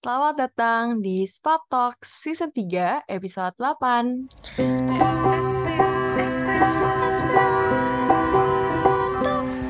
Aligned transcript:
Selamat 0.00 0.48
datang 0.48 1.04
di 1.04 1.28
Spot 1.28 1.60
Talk 1.68 2.00
Season 2.08 2.48
3 2.48 3.04
episode 3.04 3.52
8. 3.60 4.32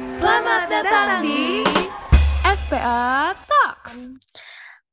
Selamat 0.07 0.71
datang 0.71 1.27
di 1.27 1.67
SPA 2.47 3.35
Talks. 3.43 4.07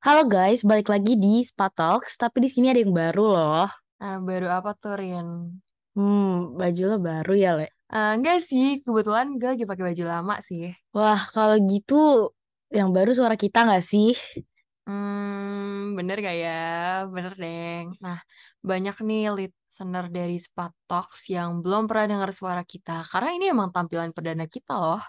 Halo 0.02 0.26
guys, 0.26 0.66
balik 0.66 0.90
lagi 0.90 1.14
di 1.14 1.46
Spa 1.46 1.70
Talks, 1.70 2.18
tapi 2.18 2.42
di 2.42 2.50
sini 2.50 2.74
ada 2.74 2.82
yang 2.82 2.98
baru 2.98 3.26
loh. 3.30 3.70
Nah, 4.02 4.18
baru 4.18 4.50
apa 4.50 4.74
tuh, 4.74 4.98
Rin? 4.98 5.54
Hmm, 5.94 6.58
baju 6.58 6.84
lo 6.90 6.98
baru 6.98 7.38
ya, 7.38 7.54
Le? 7.54 7.70
Eh, 7.94 8.12
enggak 8.18 8.42
sih, 8.42 8.82
kebetulan 8.82 9.38
gue 9.38 9.54
lagi 9.54 9.70
pakai 9.70 9.94
baju 9.94 10.04
lama 10.10 10.42
sih. 10.42 10.74
Wah, 10.98 11.30
kalau 11.30 11.62
gitu 11.62 12.34
yang 12.74 12.90
baru 12.90 13.14
suara 13.14 13.38
kita 13.38 13.70
nggak 13.70 13.86
sih? 13.86 14.18
Hmm, 14.88 16.00
bener 16.00 16.16
gak 16.26 16.36
ya? 16.44 16.52
Bener, 17.14 17.34
Deng. 17.42 17.86
Nah, 18.04 18.18
banyak 18.70 18.96
nih 19.08 19.22
listener 19.38 20.06
dari 20.18 20.36
Spot 20.46 20.72
Talks 20.88 21.22
yang 21.36 21.50
belum 21.64 21.84
pernah 21.92 22.06
dengar 22.12 22.32
suara 22.40 22.64
kita. 22.64 23.04
Karena 23.12 23.30
ini 23.36 23.46
emang 23.52 23.70
tampilan 23.76 24.16
perdana 24.16 24.46
kita 24.48 24.72
loh. 24.80 25.02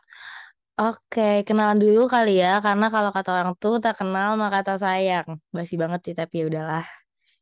Oke, 0.79 1.23
kenalan 1.47 1.79
dulu 1.83 2.01
kali 2.15 2.31
ya, 2.43 2.63
karena 2.67 2.87
kalau 2.95 3.11
kata 3.17 3.31
orang 3.39 3.55
tuh 3.63 3.75
tak 3.85 3.95
kenal 3.99 4.31
maka 4.43 4.59
tak 4.67 4.79
sayang. 4.85 5.29
Basi 5.57 5.75
banget 5.83 6.01
sih, 6.07 6.15
tapi 6.21 6.35
ya 6.43 6.45
udahlah. 6.51 6.85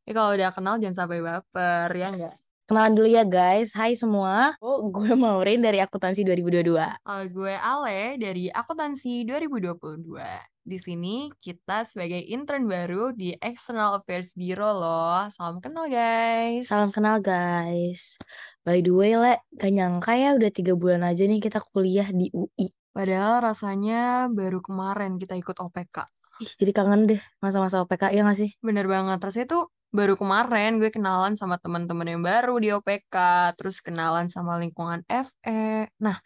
Ya 0.06 0.12
kalau 0.16 0.30
udah 0.36 0.50
kenal 0.56 0.74
jangan 0.82 0.96
sampai 1.00 1.18
baper, 1.26 1.88
ya 2.00 2.06
enggak? 2.12 2.34
Kenalan 2.66 2.98
dulu 2.98 3.06
ya 3.06 3.22
guys, 3.22 3.70
hai 3.78 3.94
semua. 3.94 4.58
Oh, 4.58 4.90
gue 4.90 5.14
Maureen 5.14 5.62
dari 5.62 5.78
Akuntansi 5.78 6.26
2022. 6.26 6.74
Kalau 6.98 7.26
gue 7.30 7.54
Ale 7.54 8.18
dari 8.18 8.50
Akuntansi 8.50 9.22
2022. 9.22 10.18
Di 10.66 10.74
sini 10.74 11.30
kita 11.38 11.86
sebagai 11.86 12.18
intern 12.18 12.66
baru 12.66 13.14
di 13.14 13.38
External 13.38 14.02
Affairs 14.02 14.34
Bureau 14.34 14.82
loh. 14.82 15.30
Salam 15.30 15.62
kenal 15.62 15.86
guys. 15.86 16.66
Salam 16.66 16.90
kenal 16.90 17.22
guys. 17.22 18.18
By 18.66 18.82
the 18.82 18.90
way, 18.90 19.14
Le, 19.14 19.38
gak 19.54 19.70
nyangka 19.70 20.18
ya 20.18 20.34
udah 20.34 20.50
tiga 20.50 20.74
bulan 20.74 21.06
aja 21.06 21.22
nih 21.22 21.38
kita 21.38 21.62
kuliah 21.70 22.10
di 22.10 22.34
UI. 22.34 22.66
Padahal 22.90 23.46
rasanya 23.46 24.26
baru 24.26 24.58
kemarin 24.58 25.22
kita 25.22 25.38
ikut 25.38 25.54
OPK. 25.54 26.02
Ih, 26.42 26.50
jadi 26.58 26.74
kangen 26.74 27.14
deh 27.14 27.22
masa-masa 27.38 27.78
OPK, 27.86 28.10
ya 28.10 28.26
gak 28.26 28.42
sih? 28.42 28.50
Bener 28.58 28.90
banget, 28.90 29.22
rasanya 29.22 29.46
tuh 29.54 29.70
baru 29.94 30.14
kemarin 30.20 30.78
gue 30.80 30.90
kenalan 30.92 31.34
sama 31.40 31.56
teman-teman 31.62 32.06
yang 32.06 32.22
baru 32.24 32.54
di 32.60 32.68
OPK, 32.74 33.14
terus 33.58 33.80
kenalan 33.84 34.28
sama 34.32 34.58
lingkungan 34.62 35.02
FE. 35.08 35.88
Nah, 36.02 36.16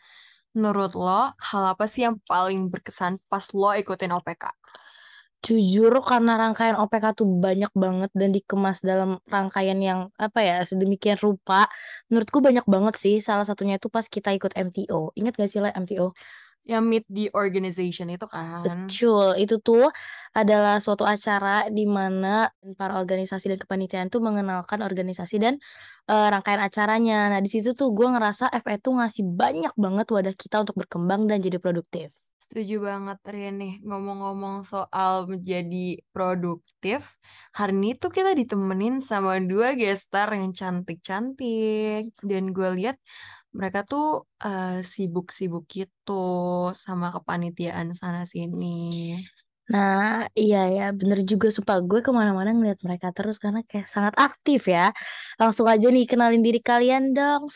menurut 0.56 0.92
lo, 0.98 1.33
hal 1.39 1.64
apa 1.75 1.84
sih 1.86 2.06
yang 2.06 2.16
paling 2.27 2.69
berkesan 2.72 3.22
pas 3.31 3.47
lo 3.55 3.70
ikutin 3.77 4.12
OPK? 4.16 4.44
Jujur 5.41 6.05
karena 6.05 6.36
rangkaian 6.36 6.77
OPK 6.77 7.16
tuh 7.16 7.25
banyak 7.25 7.72
banget 7.72 8.11
dan 8.12 8.28
dikemas 8.28 8.84
dalam 8.84 9.16
rangkaian 9.25 9.78
yang 9.81 10.00
apa 10.20 10.44
ya 10.44 10.56
sedemikian 10.69 11.16
rupa. 11.16 11.64
Menurutku 12.12 12.44
banyak 12.44 12.66
banget 12.69 12.94
sih. 13.00 13.16
Salah 13.25 13.48
satunya 13.48 13.81
itu 13.81 13.88
pas 13.88 14.05
kita 14.05 14.36
ikut 14.36 14.53
MTO. 14.53 15.16
Ingat 15.16 15.33
gak 15.41 15.48
sih 15.48 15.64
lah 15.64 15.72
MTO? 15.72 16.12
Yang 16.70 16.82
meet 16.90 17.04
the 17.10 17.26
organization 17.34 18.06
itu 18.14 18.26
kan. 18.30 18.62
Betul, 18.62 19.40
itu 19.42 19.56
tuh 19.58 19.88
adalah 20.36 20.78
suatu 20.84 21.02
acara 21.02 21.66
di 21.72 21.84
mana 21.88 22.52
para 22.78 22.94
organisasi 23.02 23.44
dan 23.50 23.58
kepanitiaan 23.58 24.08
tuh 24.12 24.20
mengenalkan 24.22 24.84
organisasi 24.84 25.36
dan 25.42 25.54
eh, 26.12 26.28
rangkaian 26.32 26.60
acaranya. 26.62 27.32
Nah, 27.32 27.41
di 27.42 27.50
situ 27.50 27.72
tuh 27.74 27.88
gue 27.96 28.06
ngerasa 28.14 28.52
FE 28.52 28.76
tuh 28.84 28.92
ngasih 29.00 29.24
banyak 29.41 29.72
banget 29.74 30.06
wadah 30.14 30.34
kita 30.36 30.56
untuk 30.62 30.76
berkembang 30.80 31.24
dan 31.26 31.41
jadi 31.42 31.58
produktif. 31.58 32.12
Setuju 32.41 32.82
banget 32.88 33.18
Rian 33.30 33.62
nih 33.62 33.72
ngomong-ngomong 33.86 34.66
soal 34.66 35.28
menjadi 35.30 36.02
produktif. 36.10 37.00
Hari 37.54 37.72
ini 37.78 37.94
tuh 37.94 38.10
kita 38.10 38.34
ditemenin 38.34 38.98
sama 39.04 39.38
dua 39.38 39.78
gestar 39.78 40.34
yang 40.34 40.50
cantik-cantik 40.50 42.10
dan 42.26 42.44
gue 42.56 42.68
lihat 42.80 42.96
mereka 43.50 43.82
tuh 43.82 44.30
eh, 44.42 44.82
sibuk-sibuk 44.86 45.64
gitu 45.66 46.22
sama 46.75 47.10
kepanitiaan 47.14 47.94
sana 47.98 48.22
sini. 48.26 49.14
Nah, 49.70 50.26
iya 50.34 50.66
ya, 50.66 50.84
bener 50.91 51.22
juga 51.22 51.47
sumpah 51.54 51.78
gue 51.86 52.02
ke 52.02 52.10
mana-mana 52.10 52.50
ngeliat 52.50 52.82
mereka 52.82 53.14
terus 53.14 53.38
karena 53.38 53.62
kayak 53.62 53.86
sangat 53.86 54.14
aktif 54.19 54.66
ya. 54.66 54.91
Langsung 55.38 55.70
aja 55.70 55.86
nih 55.86 56.10
kenalin 56.10 56.42
diri 56.42 56.58
kalian 56.58 57.14
dong. 57.14 57.47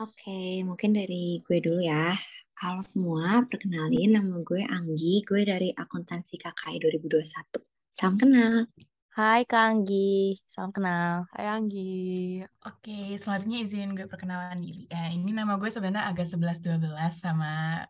Oke, 0.00 0.64
mungkin 0.64 0.96
dari 0.96 1.44
gue 1.44 1.58
dulu 1.60 1.84
ya. 1.84 2.16
Halo 2.56 2.80
semua, 2.80 3.44
perkenalin 3.44 4.16
nama 4.16 4.38
gue 4.40 4.64
Anggi, 4.64 5.20
gue 5.28 5.42
dari 5.44 5.68
Akuntansi 5.76 6.40
KKI 6.40 6.80
2021. 6.80 7.60
Salam 7.92 8.16
kenal. 8.16 8.70
Hai 9.12 9.44
Kak 9.44 9.60
Anggi, 9.68 10.40
salam 10.48 10.72
kenal. 10.72 11.28
Hai 11.36 11.44
Anggi. 11.44 12.40
Oke, 12.64 13.12
selanjutnya 13.20 13.60
izin 13.60 13.92
gue 13.92 14.08
perkenalan 14.08 14.56
diri. 14.64 14.88
Ya, 14.88 15.12
ini 15.12 15.36
nama 15.36 15.60
gue 15.60 15.68
sebenarnya 15.68 16.08
agak 16.08 16.32
11-12 16.32 17.20
sama 17.20 17.84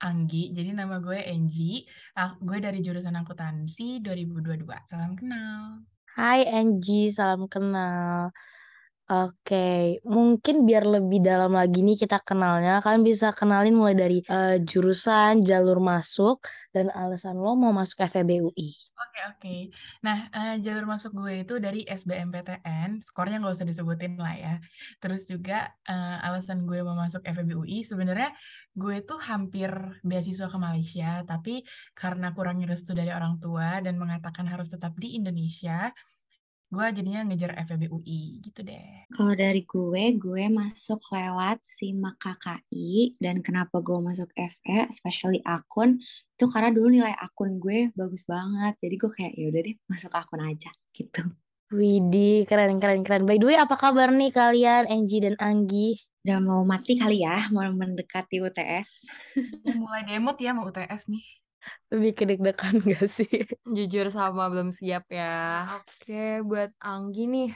Anggi. 0.00 0.48
Jadi 0.56 0.72
nama 0.72 0.96
gue 0.96 1.20
Enji. 1.28 1.84
Ah, 2.16 2.40
gue 2.40 2.56
dari 2.56 2.80
jurusan 2.80 3.12
akuntansi 3.20 4.00
2022. 4.00 4.88
Salam 4.88 5.12
kenal. 5.12 5.84
Hai 6.16 6.48
Angie, 6.48 7.12
salam 7.12 7.52
kenal. 7.52 8.32
Oke, 9.12 10.00
mungkin 10.08 10.64
biar 10.64 10.88
lebih 10.88 11.20
dalam 11.20 11.52
lagi 11.52 11.84
nih 11.84 12.00
kita 12.00 12.24
kenalnya, 12.24 12.80
kalian 12.80 13.04
bisa 13.04 13.28
kenalin 13.36 13.76
mulai 13.76 13.92
dari 13.92 14.24
eh, 14.24 14.56
jurusan, 14.64 15.44
jalur 15.44 15.84
masuk, 15.84 16.40
dan 16.72 16.88
alasan 16.96 17.36
lo 17.36 17.52
mau 17.52 17.76
masuk 17.76 18.00
FEB 18.08 18.40
UI. 18.40 18.72
Oke, 19.02 19.18
oke. 19.30 19.56
Nah, 20.06 20.18
eh, 20.36 20.54
jalur 20.64 20.84
masuk 20.86 21.10
gue 21.20 21.42
itu 21.42 21.54
dari 21.58 21.80
SBMPTN, 21.82 23.02
skornya 23.02 23.42
nggak 23.42 23.54
usah 23.58 23.66
disebutin 23.66 24.14
lah 24.14 24.34
ya. 24.38 24.54
Terus 25.02 25.26
juga 25.26 25.74
eh, 25.90 26.26
alasan 26.26 26.62
gue 26.68 26.78
mau 26.86 26.94
masuk 26.94 27.20
FEB 27.26 27.50
UI, 27.58 27.82
sebenarnya 27.82 28.30
gue 28.72 28.96
tuh 29.02 29.18
hampir 29.28 29.70
beasiswa 30.06 30.46
ke 30.46 30.58
Malaysia, 30.66 31.10
tapi 31.26 31.66
karena 31.98 32.30
kurangnya 32.36 32.66
restu 32.72 32.94
dari 32.94 33.10
orang 33.10 33.42
tua 33.42 33.82
dan 33.84 33.98
mengatakan 33.98 34.46
harus 34.46 34.70
tetap 34.70 34.94
di 35.02 35.18
Indonesia, 35.18 35.90
gue 36.72 36.86
jadinya 36.96 37.20
ngejar 37.28 37.52
FEB 37.68 37.92
UI 37.92 38.40
gitu 38.40 38.64
deh. 38.64 39.04
Kalau 39.12 39.36
dari 39.36 39.68
gue, 39.68 40.16
gue 40.16 40.44
masuk 40.48 41.04
lewat 41.12 41.60
SIMAK 41.60 42.16
KKI 42.16 43.20
dan 43.20 43.44
kenapa 43.44 43.84
gue 43.84 44.00
masuk 44.00 44.32
FE, 44.32 44.88
especially 44.88 45.44
akun, 45.44 46.00
itu 46.32 46.48
karena 46.48 46.72
dulu 46.72 46.88
nilai 46.88 47.12
akun 47.12 47.60
gue 47.60 47.92
bagus 47.92 48.24
banget. 48.24 48.80
Jadi 48.80 48.94
gue 48.96 49.10
kayak 49.12 49.32
ya 49.36 49.46
udah 49.52 49.60
deh 49.68 49.76
masuk 49.84 50.12
akun 50.16 50.40
aja 50.40 50.72
gitu. 50.96 51.28
Widih, 51.76 52.48
keren, 52.48 52.80
keren, 52.80 53.04
keren. 53.04 53.28
By 53.28 53.36
the 53.36 53.52
way, 53.52 53.56
apa 53.60 53.76
kabar 53.76 54.08
nih 54.08 54.32
kalian, 54.32 54.88
Angie 54.88 55.20
dan 55.20 55.36
Anggi? 55.40 56.00
Udah 56.24 56.40
mau 56.40 56.64
mati 56.64 56.96
kali 56.96 57.20
ya, 57.20 57.52
mau 57.52 57.68
mendekati 57.68 58.40
UTS. 58.40 59.12
Mulai 59.76 60.08
demot 60.08 60.40
ya 60.40 60.56
mau 60.56 60.64
UTS 60.64 61.12
nih. 61.12 61.41
Lebih 61.92 62.12
kedek-dekan 62.16 62.74
gak 62.92 63.06
sih? 63.06 63.46
Jujur 63.68 64.08
sama 64.08 64.48
belum 64.48 64.72
siap 64.72 65.08
ya. 65.12 65.68
Oke, 65.82 66.40
buat 66.46 66.72
Anggi 66.80 67.28
nih. 67.28 67.50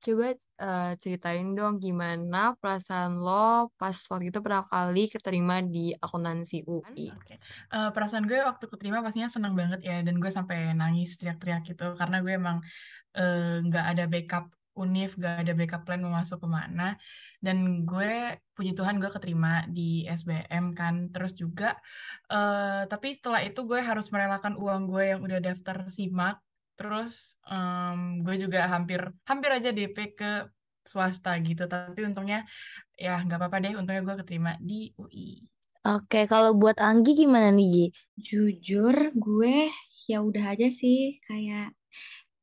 Coba 0.00 0.32
eh, 0.32 0.92
ceritain 0.96 1.52
dong 1.52 1.76
gimana 1.76 2.56
perasaan 2.56 3.20
lo 3.20 3.68
pas 3.76 3.92
waktu 4.08 4.32
itu 4.32 4.40
pertama 4.40 4.64
kali 4.64 5.12
keterima 5.12 5.60
di 5.60 5.92
akuntansi 5.92 6.64
UI. 6.64 7.12
Oke. 7.12 7.36
Eh, 7.68 7.90
perasaan 7.92 8.24
gue 8.24 8.40
waktu 8.40 8.64
keterima 8.64 9.04
pastinya 9.04 9.28
senang 9.28 9.52
banget 9.52 9.84
ya 9.84 10.00
dan 10.00 10.16
gue 10.16 10.30
sampai 10.32 10.72
nangis 10.72 11.20
teriak-teriak 11.20 11.68
gitu 11.68 11.92
karena 12.00 12.24
gue 12.24 12.32
emang 12.32 12.58
eh, 13.12 13.60
nggak 13.60 13.84
ada 13.92 14.04
backup 14.08 14.44
univ, 14.80 15.12
nggak 15.20 15.34
ada 15.44 15.52
backup 15.52 15.82
plan 15.84 16.00
mau 16.00 16.16
masuk 16.16 16.40
ke 16.40 16.48
mana 16.48 16.96
dan 17.40 17.88
gue 17.88 18.36
puji 18.54 18.76
Tuhan 18.76 19.00
gue 19.00 19.10
keterima 19.12 19.64
di 19.68 20.04
SBM 20.04 20.76
kan. 20.76 21.08
Terus 21.12 21.32
juga 21.36 21.76
eh 22.32 22.84
tapi 22.86 23.16
setelah 23.16 23.40
itu 23.44 23.60
gue 23.64 23.80
harus 23.80 24.12
merelakan 24.14 24.54
uang 24.60 24.82
gue 24.92 25.04
yang 25.16 25.20
udah 25.24 25.40
daftar 25.40 25.88
simak. 25.88 26.38
Terus 26.78 27.36
em, 27.48 28.24
gue 28.24 28.36
juga 28.40 28.68
hampir 28.68 29.00
hampir 29.28 29.50
aja 29.52 29.70
DP 29.72 29.98
ke 30.16 30.32
swasta 30.84 31.36
gitu. 31.40 31.64
Tapi 31.68 32.00
untungnya 32.04 32.44
ya 32.96 33.20
nggak 33.24 33.38
apa-apa 33.40 33.56
deh. 33.64 33.74
Untungnya 33.76 34.02
gue 34.04 34.16
keterima 34.24 34.52
di 34.60 34.92
UI 35.00 35.50
Oke, 35.80 36.28
kalau 36.28 36.52
buat 36.52 36.76
Anggi 36.76 37.24
gimana 37.24 37.48
nih, 37.48 37.68
Gi? 37.72 37.86
Jujur 38.20 39.16
gue 39.16 39.72
ya 40.04 40.20
udah 40.20 40.52
aja 40.52 40.68
sih. 40.68 41.16
Kayak 41.24 41.72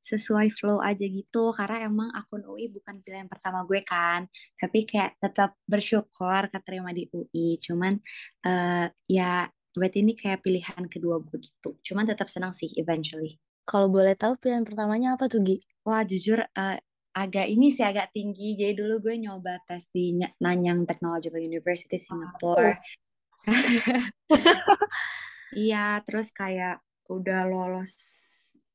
sesuai 0.08 0.48
flow 0.56 0.80
aja 0.80 1.04
gitu 1.04 1.52
karena 1.52 1.92
emang 1.92 2.10
akun 2.16 2.48
UI 2.48 2.72
bukan 2.72 3.04
pilihan 3.04 3.28
pertama 3.28 3.68
gue 3.68 3.84
kan. 3.84 4.24
Tapi 4.56 4.88
kayak 4.88 5.20
tetap 5.20 5.60
bersyukur 5.68 6.48
keterima 6.48 6.96
di 6.96 7.12
UI 7.12 7.60
cuman 7.60 8.00
eh, 8.48 8.88
ya 9.12 9.52
berarti 9.76 9.98
ini 10.02 10.16
kayak 10.16 10.40
pilihan 10.42 10.88
kedua 10.88 11.20
gue 11.20 11.38
gitu. 11.44 11.76
Cuman 11.84 12.08
tetap 12.08 12.32
senang 12.32 12.56
sih 12.56 12.72
eventually. 12.80 13.36
Kalau 13.68 13.92
boleh 13.92 14.16
tahu 14.16 14.40
pilihan 14.40 14.64
pertamanya 14.64 15.20
apa 15.20 15.28
tuh, 15.28 15.44
Gi? 15.44 15.60
wah 15.84 16.08
jujur 16.08 16.40
eh, 16.40 16.80
agak 17.18 17.48
ini 17.52 17.68
sih 17.76 17.84
agak 17.84 18.16
tinggi. 18.16 18.56
Jadi 18.56 18.80
dulu 18.80 19.04
gue 19.04 19.20
nyoba 19.20 19.60
tes 19.68 19.92
di 19.92 20.16
Ny- 20.16 20.40
Nanyang 20.40 20.88
Technological 20.88 21.44
University 21.44 22.00
Singapore. 22.00 22.80
Iya 25.56 26.04
terus 26.04 26.36
kayak 26.36 26.84
udah 27.08 27.48
lolos 27.48 27.96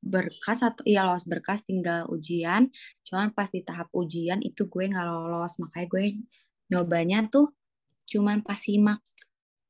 berkas 0.03 0.67
atau 0.67 0.83
iya 0.83 1.07
lolos 1.07 1.25
berkas 1.25 1.63
tinggal 1.63 2.05
ujian 2.11 2.69
cuman 3.07 3.31
pas 3.31 3.49
di 3.49 3.63
tahap 3.63 3.89
ujian 3.95 4.43
itu 4.43 4.67
gue 4.67 4.91
nggak 4.91 5.07
lolos 5.07 5.57
makanya 5.63 5.87
gue 5.89 6.05
nyobanya 6.75 7.19
tuh 7.31 7.55
cuman 8.11 8.43
pas 8.43 8.59
simak 8.59 8.99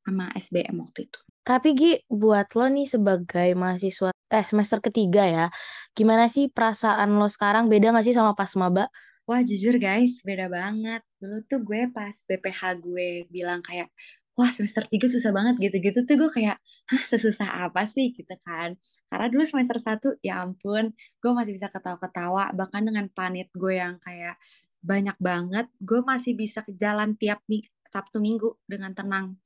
sama 0.03 0.27
SBM 0.35 0.75
waktu 0.81 1.07
itu 1.07 1.19
Tapi 1.43 1.69
Gi, 1.75 1.91
buat 2.07 2.47
lo 2.55 2.71
nih 2.71 2.87
sebagai 2.87 3.51
mahasiswa 3.59 4.15
eh 4.33 4.45
semester 4.47 4.79
ketiga 4.79 5.23
ya, 5.27 5.45
gimana 5.91 6.31
sih 6.31 6.47
perasaan 6.47 7.19
lo 7.19 7.27
sekarang 7.27 7.67
beda 7.67 7.91
gak 7.91 8.07
sih 8.07 8.15
sama 8.15 8.31
pas 8.31 8.49
maba? 8.55 8.87
Wah 9.27 9.39
jujur 9.43 9.75
guys, 9.79 10.19
beda 10.23 10.47
banget. 10.51 10.99
Dulu 11.19 11.37
tuh 11.47 11.59
gue 11.63 11.87
pas 11.95 12.15
BPH 12.27 12.61
gue 12.83 13.27
bilang 13.31 13.59
kayak, 13.63 13.87
wah 14.33 14.49
semester 14.49 14.83
3 14.89 15.05
susah 15.05 15.29
banget 15.29 15.55
gitu-gitu 15.69 16.05
tuh 16.09 16.15
gue 16.17 16.29
kayak, 16.33 16.57
hah 16.89 17.03
sesusah 17.05 17.69
apa 17.69 17.85
sih 17.85 18.09
gitu 18.13 18.33
kan. 18.41 18.73
Karena 19.09 19.27
dulu 19.29 19.43
semester 19.45 19.77
1, 19.77 20.17
ya 20.25 20.41
ampun, 20.41 20.93
gue 21.21 21.31
masih 21.31 21.53
bisa 21.53 21.69
ketawa-ketawa. 21.69 22.49
Bahkan 22.57 22.81
dengan 22.89 23.05
panit 23.13 23.49
gue 23.53 23.77
yang 23.77 24.01
kayak 24.01 24.35
banyak 24.81 25.17
banget, 25.21 25.69
gue 25.79 26.01
masih 26.01 26.33
bisa 26.33 26.65
ke 26.65 26.73
jalan 26.75 27.13
tiap 27.15 27.45
Sabtu 27.93 28.17
Minggu 28.19 28.57
dengan 28.65 28.91
tenang. 28.97 29.37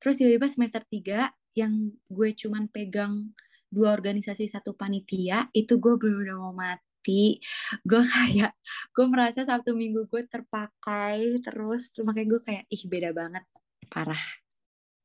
Terus 0.00 0.16
tiba-tiba 0.18 0.48
semester 0.48 0.82
3, 0.88 1.28
yang 1.52 1.92
gue 2.08 2.28
cuman 2.32 2.72
pegang 2.72 3.36
dua 3.68 3.92
organisasi 3.96 4.48
satu 4.48 4.72
panitia, 4.72 5.52
itu 5.52 5.76
gue 5.76 5.96
bener-bener 6.00 6.36
mau 6.40 6.56
mati 6.56 7.42
gue 7.82 8.02
kayak 8.14 8.54
gue 8.94 9.06
merasa 9.10 9.42
Sabtu 9.42 9.74
Minggu 9.74 10.06
gue 10.06 10.22
terpakai 10.30 11.42
terus 11.42 11.90
makanya 12.06 12.38
gue 12.38 12.40
kayak 12.46 12.64
ih 12.70 12.82
beda 12.86 13.10
banget 13.10 13.42
parah 13.92 14.22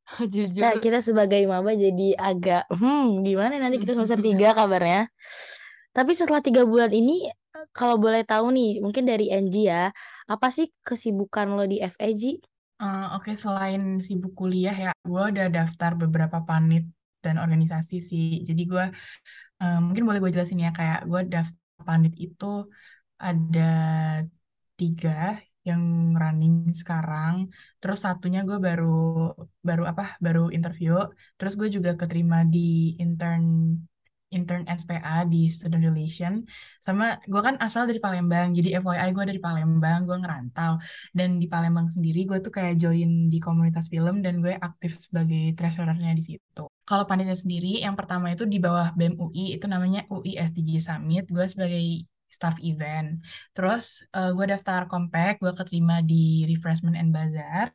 Jujur. 0.33 0.63
Nah, 0.63 0.79
kita 0.79 1.03
sebagai 1.03 1.43
maba 1.51 1.75
jadi 1.75 2.15
agak 2.15 2.71
hmm 2.71 3.27
gimana 3.27 3.59
nanti 3.59 3.83
kita 3.83 3.91
semester 3.99 4.23
tiga 4.23 4.55
kabarnya. 4.55 5.11
Tapi 5.91 6.11
setelah 6.15 6.39
tiga 6.39 6.63
bulan 6.63 6.93
ini 6.95 7.27
kalau 7.73 7.97
boleh 7.97 8.23
tahu 8.23 8.53
nih 8.53 8.79
mungkin 8.79 9.03
dari 9.03 9.33
Angie 9.33 9.67
ya 9.67 9.89
apa 10.29 10.47
sih 10.53 10.69
kesibukan 10.85 11.57
lo 11.57 11.65
di 11.67 11.81
FEG? 11.81 12.39
Uh, 12.77 13.17
Oke, 13.17 13.33
selain 13.33 13.97
sibuk 14.05 14.37
kuliah 14.37 14.75
ya, 14.77 14.91
gue 15.01 15.23
udah 15.33 15.49
daftar 15.49 15.97
beberapa 15.97 16.45
panit 16.45 16.85
dan 17.25 17.41
organisasi 17.41 17.97
sih. 17.97 18.45
Jadi 18.45 18.61
gue 18.69 18.85
uh, 19.65 19.79
mungkin 19.81 20.05
boleh 20.05 20.21
gue 20.21 20.31
jelasin 20.37 20.61
ya, 20.61 20.69
kayak 20.69 21.09
gue 21.09 21.21
daftar 21.25 21.81
panit 21.81 22.13
itu 22.21 22.69
ada 23.17 23.71
tiga 24.77 25.41
yang 25.69 25.83
running 26.21 26.55
sekarang. 26.81 27.35
Terus 27.81 27.99
satunya 28.05 28.39
gue 28.47 28.57
baru 28.67 29.33
baru 29.67 29.83
apa? 29.91 30.03
Baru 30.25 30.49
interview. 30.57 30.93
Terus 31.37 31.53
gue 31.59 31.69
juga 31.75 31.91
keterima 31.99 32.37
di 32.53 32.95
intern 33.03 33.43
intern 34.27 34.67
SPA 34.67 35.23
di 35.23 35.47
Student 35.47 35.83
Relation. 35.87 36.33
Sama 36.83 37.19
gue 37.23 37.41
kan 37.47 37.55
asal 37.63 37.87
dari 37.87 37.99
Palembang. 38.03 38.51
Jadi 38.51 38.75
FYI 38.75 39.09
gue 39.15 39.25
dari 39.35 39.39
Palembang, 39.39 40.03
gue 40.03 40.17
ngerantau. 40.19 40.79
Dan 41.15 41.39
di 41.39 41.47
Palembang 41.47 41.87
sendiri 41.87 42.27
gue 42.27 42.39
tuh 42.43 42.51
kayak 42.51 42.75
join 42.79 43.31
di 43.31 43.39
komunitas 43.39 43.87
film 43.87 44.19
dan 44.19 44.43
gue 44.43 44.55
aktif 44.59 44.99
sebagai 44.99 45.55
treasurernya 45.55 46.11
di 46.15 46.23
situ. 46.23 46.63
Kalau 46.87 47.03
panitia 47.03 47.35
sendiri, 47.35 47.83
yang 47.83 47.99
pertama 47.99 48.31
itu 48.31 48.47
di 48.47 48.63
bawah 48.63 48.95
BEM 48.95 49.19
UI, 49.19 49.59
itu 49.59 49.65
namanya 49.67 50.07
UI 50.07 50.39
SDG 50.39 50.79
Summit. 50.79 51.27
Gue 51.27 51.47
sebagai 51.47 52.07
staff 52.27 52.59
event. 52.61 53.23
Terus 53.55 54.03
uh, 54.13 54.31
gue 54.35 54.45
daftar 54.51 54.85
Compact, 54.85 55.41
gue 55.41 55.53
keterima 55.55 56.03
di 56.03 56.45
Refreshment 56.45 56.99
and 56.99 57.11
Bazaar. 57.15 57.73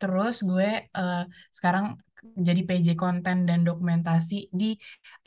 Terus 0.00 0.40
gue 0.42 0.70
uh, 0.94 1.24
sekarang 1.52 1.98
jadi 2.36 2.60
PJ 2.66 2.88
konten 2.98 3.48
dan 3.48 3.64
dokumentasi 3.64 4.52
di 4.52 4.76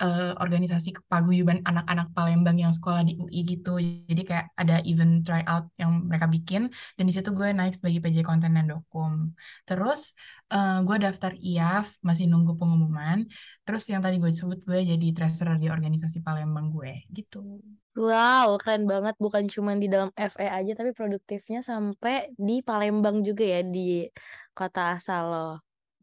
uh, 0.03 0.37
organisasi 0.37 0.93
paguyuban 1.07 1.63
anak-anak 1.65 2.13
Palembang 2.13 2.57
yang 2.59 2.73
sekolah 2.75 3.01
di 3.07 3.17
UI 3.17 3.41
gitu. 3.47 3.79
Jadi 3.81 4.21
kayak 4.21 4.53
ada 4.59 4.83
event 4.85 5.25
tryout 5.25 5.71
yang 5.81 6.05
mereka 6.05 6.27
bikin 6.27 6.69
dan 6.99 7.03
di 7.07 7.13
situ 7.13 7.31
gue 7.31 7.49
naik 7.49 7.73
sebagai 7.77 8.03
PJ 8.03 8.21
konten 8.21 8.53
dan 8.53 8.69
dokum. 8.69 9.33
Terus 9.65 10.13
uh, 10.51 10.83
gue 10.85 10.97
daftar 10.99 11.31
IAF 11.37 11.97
masih 12.03 12.27
nunggu 12.27 12.59
pengumuman. 12.59 13.25
Terus 13.63 13.83
yang 13.89 14.03
tadi 14.03 14.19
gue 14.19 14.29
sebut 14.29 14.61
gue 14.61 14.79
jadi 14.83 15.07
treasurer 15.15 15.57
di 15.57 15.71
organisasi 15.71 16.21
Palembang 16.21 16.69
gue 16.69 17.07
gitu. 17.15 17.63
Wow, 17.91 18.55
keren 18.55 18.87
banget. 18.87 19.19
Bukan 19.19 19.51
cuma 19.51 19.75
di 19.75 19.91
dalam 19.91 20.15
FE 20.15 20.47
aja, 20.47 20.71
tapi 20.79 20.95
produktifnya 20.95 21.59
sampai 21.59 22.31
di 22.39 22.63
Palembang 22.63 23.19
juga 23.19 23.43
ya, 23.43 23.61
di 23.67 24.07
kota 24.55 24.95
asal 24.95 25.23
lo. 25.27 25.49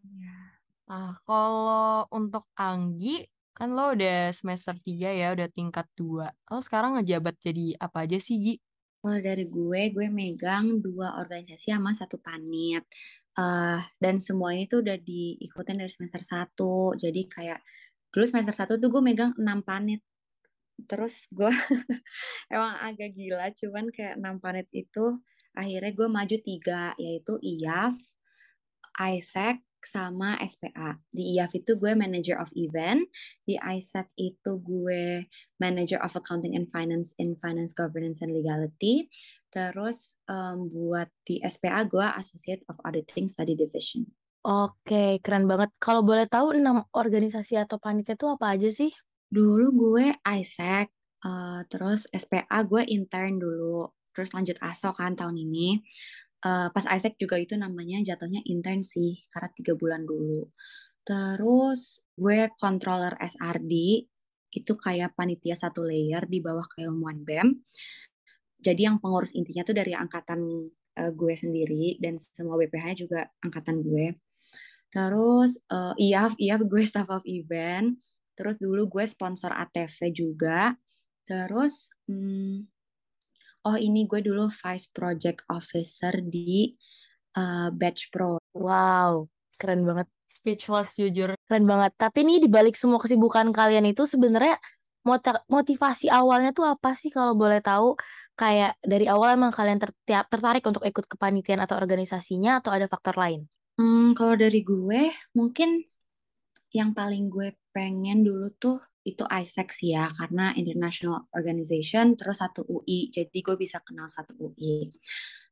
Ya. 0.05 0.48
Ah, 0.89 1.13
kalau 1.29 2.09
untuk 2.17 2.49
Anggi, 2.57 3.29
kan 3.53 3.77
lo 3.77 3.93
udah 3.93 4.33
semester 4.33 4.73
3 4.73 5.13
ya, 5.13 5.37
udah 5.37 5.53
tingkat 5.53 5.85
2. 5.93 6.33
Lo 6.49 6.65
sekarang 6.65 6.97
ngejabat 6.97 7.37
jadi 7.45 7.77
apa 7.77 8.09
aja 8.09 8.17
sih, 8.17 8.41
Gi? 8.41 8.55
Kalau 9.05 9.21
dari 9.21 9.45
gue, 9.45 9.81
gue 9.93 10.09
megang 10.09 10.81
dua 10.81 11.21
organisasi 11.21 11.77
sama 11.77 11.93
satu 11.93 12.17
panit. 12.17 12.89
Uh, 13.37 13.79
dan 14.01 14.17
semua 14.17 14.57
ini 14.57 14.65
tuh 14.65 14.81
udah 14.81 14.97
diikutin 14.97 15.77
dari 15.77 15.93
semester 15.93 16.25
1. 16.25 16.57
Jadi 16.97 17.21
kayak 17.29 17.61
dulu 18.09 18.25
semester 18.25 18.57
1 18.57 18.81
tuh 18.81 18.89
gue 18.89 19.03
megang 19.05 19.37
6 19.37 19.45
panit. 19.69 20.01
Terus 20.89 21.29
gue 21.29 21.53
emang 22.55 22.81
agak 22.81 23.13
gila, 23.13 23.53
cuman 23.53 23.93
kayak 23.93 24.17
6 24.17 24.41
panit 24.41 24.69
itu 24.73 25.21
akhirnya 25.53 25.93
gue 25.93 26.09
maju 26.09 26.37
tiga, 26.41 26.97
yaitu 26.97 27.37
IAF, 27.45 27.93
ISEC, 28.97 29.68
sama 29.85 30.39
SPA. 30.43 30.99
Di 31.11 31.37
IAF 31.37 31.59
itu 31.59 31.79
gue 31.79 31.93
manager 31.95 32.39
of 32.39 32.51
event, 32.55 33.07
di 33.45 33.59
ISEC 33.59 34.09
itu 34.19 34.59
gue 34.63 35.27
manager 35.63 36.01
of 36.03 36.15
accounting 36.19 36.59
and 36.59 36.67
finance 36.71 37.15
in 37.19 37.39
finance 37.39 37.75
governance 37.75 38.23
and 38.23 38.35
legality. 38.35 39.07
Terus 39.49 40.15
um, 40.29 40.69
buat 40.69 41.09
di 41.25 41.41
SPA 41.45 41.87
gue 41.89 42.07
associate 42.19 42.63
of 42.69 42.77
auditing 42.85 43.27
study 43.27 43.59
division. 43.59 44.09
Oke, 44.47 45.19
keren 45.21 45.51
banget. 45.51 45.75
Kalau 45.83 46.01
boleh 46.07 46.25
tahu 46.31 46.55
enam 46.55 46.87
organisasi 46.95 47.59
atau 47.59 47.77
panitia 47.77 48.15
itu 48.15 48.27
apa 48.31 48.55
aja 48.55 48.71
sih? 48.71 48.89
Dulu 49.29 49.67
gue 49.75 50.07
ISEC, 50.25 50.89
uh, 51.27 51.61
terus 51.69 52.09
SPA 52.09 52.65
gue 52.65 52.83
intern 52.89 53.37
dulu, 53.37 53.91
terus 54.19 54.35
lanjut 54.35 54.59
ASO 54.59 54.91
kan 54.97 55.15
tahun 55.15 55.39
ini 55.39 55.79
uh, 56.45 56.69
pas 56.71 56.85
Isaac 56.95 57.17
juga 57.19 57.41
itu 57.41 57.59
namanya 57.59 58.03
jatuhnya 58.05 58.45
intern 58.47 58.85
sih 58.85 59.23
karena 59.33 59.49
tiga 59.55 59.73
bulan 59.75 60.05
dulu. 60.05 60.47
Terus 61.03 62.05
gue 62.15 62.53
controller 62.61 63.17
SRD 63.17 63.73
itu 64.49 64.73
kayak 64.77 65.17
panitia 65.17 65.57
satu 65.57 65.85
layer 65.85 66.25
di 66.25 66.41
bawah 66.41 66.65
keilmuan 66.73 67.21
BEM 67.25 67.65
jadi 68.59 68.91
yang 68.91 68.99
pengurus 68.99 69.33
intinya 69.39 69.63
tuh 69.63 69.77
dari 69.79 69.95
angkatan 69.95 70.41
uh, 70.99 71.13
gue 71.15 71.35
sendiri 71.39 71.97
dan 72.03 72.19
semua 72.19 72.59
BPH 72.59 73.07
juga 73.07 73.31
angkatan 73.39 73.87
gue. 73.87 74.19
Terus 74.91 75.63
uh, 75.71 75.95
IAF 75.95 76.35
IAF 76.43 76.67
gue 76.67 76.83
staff 76.83 77.09
of 77.09 77.23
event. 77.31 77.95
Terus 78.35 78.59
dulu 78.59 78.91
gue 78.91 79.05
sponsor 79.07 79.55
ATV 79.55 80.11
juga. 80.11 80.75
Terus 81.23 81.95
hmm, 82.11 82.67
oh 83.69 83.77
ini 83.77 84.09
gue 84.09 84.25
dulu 84.25 84.49
vice 84.49 84.89
project 84.89 85.45
officer 85.53 86.17
di 86.25 86.73
uh, 87.37 87.69
Batch 87.69 88.09
Pro. 88.09 88.41
Wow, 88.57 89.29
keren 89.61 89.85
banget. 89.85 90.09
Speechless 90.29 90.97
jujur. 90.97 91.37
Keren 91.45 91.65
banget. 91.69 91.93
Tapi 92.01 92.25
nih 92.25 92.49
dibalik 92.49 92.77
semua 92.77 92.97
kesibukan 92.97 93.53
kalian 93.53 93.93
itu 93.93 94.09
sebenarnya 94.09 94.57
motivasi 95.49 96.13
awalnya 96.13 96.53
tuh 96.53 96.69
apa 96.69 96.97
sih 96.97 97.13
kalau 97.13 97.37
boleh 97.37 97.61
tahu? 97.61 97.97
Kayak 98.39 98.79
dari 98.87 99.11
awal 99.11 99.35
emang 99.35 99.51
kalian 99.51 99.83
tertarik 100.07 100.63
untuk 100.63 100.85
ikut 100.87 101.11
kepanitiaan 101.11 101.59
atau 101.65 101.75
organisasinya 101.75 102.63
atau 102.63 102.71
ada 102.71 102.87
faktor 102.87 103.19
lain? 103.19 103.45
Hmm, 103.79 104.15
kalau 104.15 104.39
dari 104.39 104.63
gue 104.63 105.11
mungkin 105.35 105.83
yang 106.71 106.93
paling 106.93 107.33
gue 107.33 107.57
pengen 107.73 108.21
dulu 108.21 108.53
tuh 108.55 108.79
itu 109.09 109.25
ISEC 109.25 109.69
sih 109.73 109.91
ya 109.97 110.05
karena 110.13 110.53
international 110.61 111.29
organization 111.33 112.13
terus 112.19 112.45
satu 112.45 112.63
UI 112.69 113.09
jadi 113.09 113.39
gue 113.41 113.57
bisa 113.57 113.81
kenal 113.81 114.07
satu 114.11 114.37
UI 114.37 114.93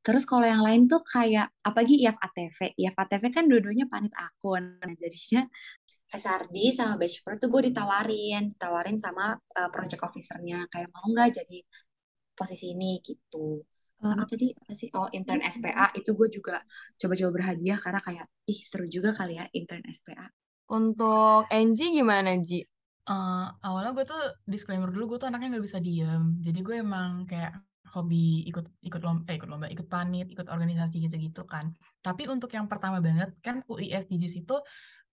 terus 0.04 0.22
kalau 0.28 0.46
yang 0.46 0.62
lain 0.62 0.86
tuh 0.86 1.02
kayak 1.02 1.50
apalagi 1.64 1.98
IAF 2.04 2.20
ATV 2.20 2.76
IAF 2.78 2.96
ATV 2.96 3.22
kan 3.34 3.44
dua-duanya 3.50 3.90
panit 3.90 4.14
akun. 4.14 4.78
Nah, 4.78 4.94
jadinya 4.94 5.42
SRD 6.14 6.70
sama 6.70 6.94
Batch 6.94 7.26
Pro 7.26 7.34
tuh 7.34 7.50
gue 7.50 7.74
ditawarin. 7.74 8.54
Ditawarin 8.54 8.94
sama 9.02 9.34
uh, 9.34 9.70
project 9.74 10.06
officernya. 10.06 10.70
Kayak 10.70 10.94
mau 10.94 11.10
nggak 11.10 11.42
jadi 11.42 11.58
posisi 12.38 12.70
ini 12.78 13.02
gitu. 13.02 13.66
Sama 13.98 14.22
uh, 14.22 14.26
tadi 14.30 14.54
apa 14.54 14.72
sih? 14.78 14.94
Oh 14.94 15.10
intern 15.10 15.42
SPA 15.42 15.90
itu 15.98 16.14
gue 16.14 16.28
juga 16.30 16.62
coba-coba 16.94 17.30
berhadiah 17.42 17.78
karena 17.82 17.98
kayak 17.98 18.26
ih 18.46 18.60
seru 18.62 18.86
juga 18.86 19.10
kali 19.10 19.42
ya 19.42 19.50
intern 19.50 19.82
SPA 19.90 20.30
untuk 20.70 21.46
Angie 21.50 21.94
gimana 21.94 22.34
Ji? 22.42 22.66
Uh, 23.06 23.46
awalnya 23.62 23.94
gue 23.94 24.02
tuh 24.02 24.18
disclaimer 24.50 24.90
dulu 24.90 25.14
gue 25.14 25.18
tuh 25.22 25.30
anaknya 25.30 25.54
nggak 25.54 25.66
bisa 25.70 25.78
diem 25.78 26.42
jadi 26.42 26.58
gue 26.58 26.74
emang 26.82 27.22
kayak 27.30 27.54
hobi 27.94 28.42
ikut 28.50 28.66
ikut 28.82 28.98
lomba 28.98 29.22
eh, 29.30 29.38
ikut 29.38 29.46
lomba 29.46 29.70
ikut 29.70 29.86
panit 29.86 30.26
ikut 30.26 30.50
organisasi 30.50 31.06
gitu-gitu 31.06 31.46
kan 31.46 31.70
tapi 32.02 32.26
untuk 32.26 32.50
yang 32.50 32.66
pertama 32.66 32.98
banget 32.98 33.30
kan 33.46 33.62
UI 33.70 33.94
SDGs 33.94 34.42
itu 34.42 34.58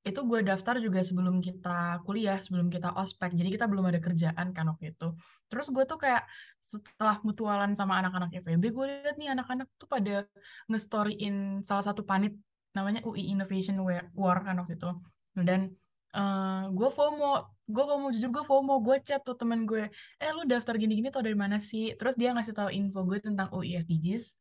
itu 0.03 0.19
gue 0.27 0.39
daftar 0.43 0.83
juga 0.83 0.99
sebelum 0.99 1.39
kita 1.39 2.03
kuliah, 2.03 2.35
sebelum 2.35 2.67
kita 2.67 2.91
ospek. 2.91 3.31
Jadi 3.39 3.55
kita 3.55 3.71
belum 3.71 3.87
ada 3.87 4.03
kerjaan 4.03 4.51
kan 4.51 4.67
waktu 4.67 4.91
itu. 4.91 5.15
Terus 5.47 5.71
gue 5.71 5.83
tuh 5.87 5.95
kayak 5.95 6.27
setelah 6.59 7.23
mutualan 7.23 7.71
sama 7.79 8.03
anak-anak 8.03 8.35
FEB, 8.43 8.75
gue 8.75 8.85
lihat 8.99 9.15
nih 9.15 9.31
anak-anak 9.31 9.71
tuh 9.79 9.87
pada 9.87 10.27
nge-storyin 10.67 11.63
salah 11.63 11.87
satu 11.87 12.03
panit 12.03 12.35
namanya 12.75 12.99
UI 13.07 13.31
Innovation 13.31 13.79
War 14.11 14.43
kan 14.43 14.59
waktu 14.59 14.75
itu. 14.75 14.91
Dan 15.39 15.71
uh, 16.15 16.69
gue 16.69 16.89
FOMO, 16.89 17.49
gue 17.67 17.83
mau 17.83 18.09
jujur 18.13 18.29
gue 18.29 18.43
FOMO, 18.45 18.79
gue 18.85 18.97
chat 19.01 19.21
tuh 19.25 19.35
temen 19.35 19.65
gue, 19.65 19.89
eh 20.21 20.31
lu 20.33 20.47
daftar 20.47 20.77
gini-gini 20.77 21.09
tau 21.09 21.25
dari 21.25 21.37
mana 21.37 21.59
sih? 21.59 21.93
Terus 21.97 22.15
dia 22.15 22.31
ngasih 22.31 22.53
tahu 22.53 22.69
info 22.71 23.03
gue 23.03 23.19
tentang 23.19 23.49
UI 23.51 23.77
SDGs, 23.81 24.37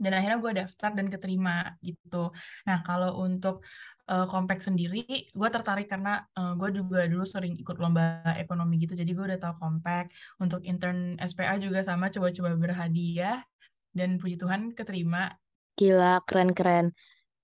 dan 0.00 0.16
akhirnya 0.16 0.38
gue 0.40 0.52
daftar 0.64 0.90
dan 0.96 1.06
keterima 1.12 1.76
gitu. 1.84 2.32
Nah 2.64 2.80
kalau 2.80 3.20
untuk 3.20 3.60
uh, 4.08 4.24
Kompak 4.26 4.64
sendiri, 4.64 5.04
gue 5.30 5.48
tertarik 5.52 5.86
karena 5.86 6.24
uh, 6.34 6.56
gue 6.56 6.72
juga 6.72 7.04
dulu 7.06 7.22
sering 7.28 7.54
ikut 7.60 7.76
lomba 7.76 8.24
ekonomi 8.40 8.80
gitu, 8.80 8.96
jadi 8.96 9.12
gue 9.12 9.24
udah 9.36 9.38
tahu 9.38 9.54
Kompak. 9.60 10.08
Untuk 10.40 10.64
intern 10.64 11.20
SPA 11.20 11.60
juga 11.60 11.84
sama, 11.84 12.08
coba-coba 12.08 12.56
berhadiah, 12.56 13.44
dan 13.92 14.16
puji 14.16 14.40
Tuhan 14.40 14.72
keterima. 14.72 15.36
Gila, 15.76 16.24
keren-keren. 16.24 16.92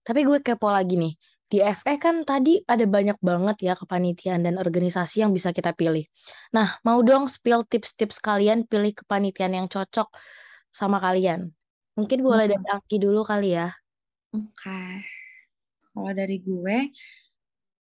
Tapi 0.06 0.22
gue 0.22 0.38
kepo 0.38 0.70
lagi 0.70 0.94
nih, 0.96 1.14
di 1.46 1.62
FE 1.62 1.94
kan 2.02 2.26
tadi 2.26 2.58
ada 2.66 2.82
banyak 2.86 3.18
banget 3.22 3.56
ya 3.70 3.74
kepanitiaan 3.78 4.42
dan 4.42 4.58
organisasi 4.58 5.22
yang 5.22 5.30
bisa 5.30 5.54
kita 5.54 5.70
pilih. 5.72 6.02
Nah, 6.50 6.78
mau 6.82 6.98
dong 7.06 7.30
spill 7.30 7.62
tips-tips 7.62 8.18
kalian 8.18 8.66
pilih 8.66 8.90
kepanitiaan 8.98 9.54
yang 9.54 9.66
cocok 9.70 10.10
sama 10.74 10.98
kalian. 10.98 11.54
Mungkin 11.94 12.20
boleh 12.20 12.50
dari 12.50 12.66
Angki 12.66 12.98
dulu 12.98 13.22
kali 13.22 13.54
ya. 13.54 13.70
Oke. 14.34 14.50
Okay. 14.52 15.00
Kalau 15.96 16.12
dari 16.12 16.36
gue, 16.44 16.92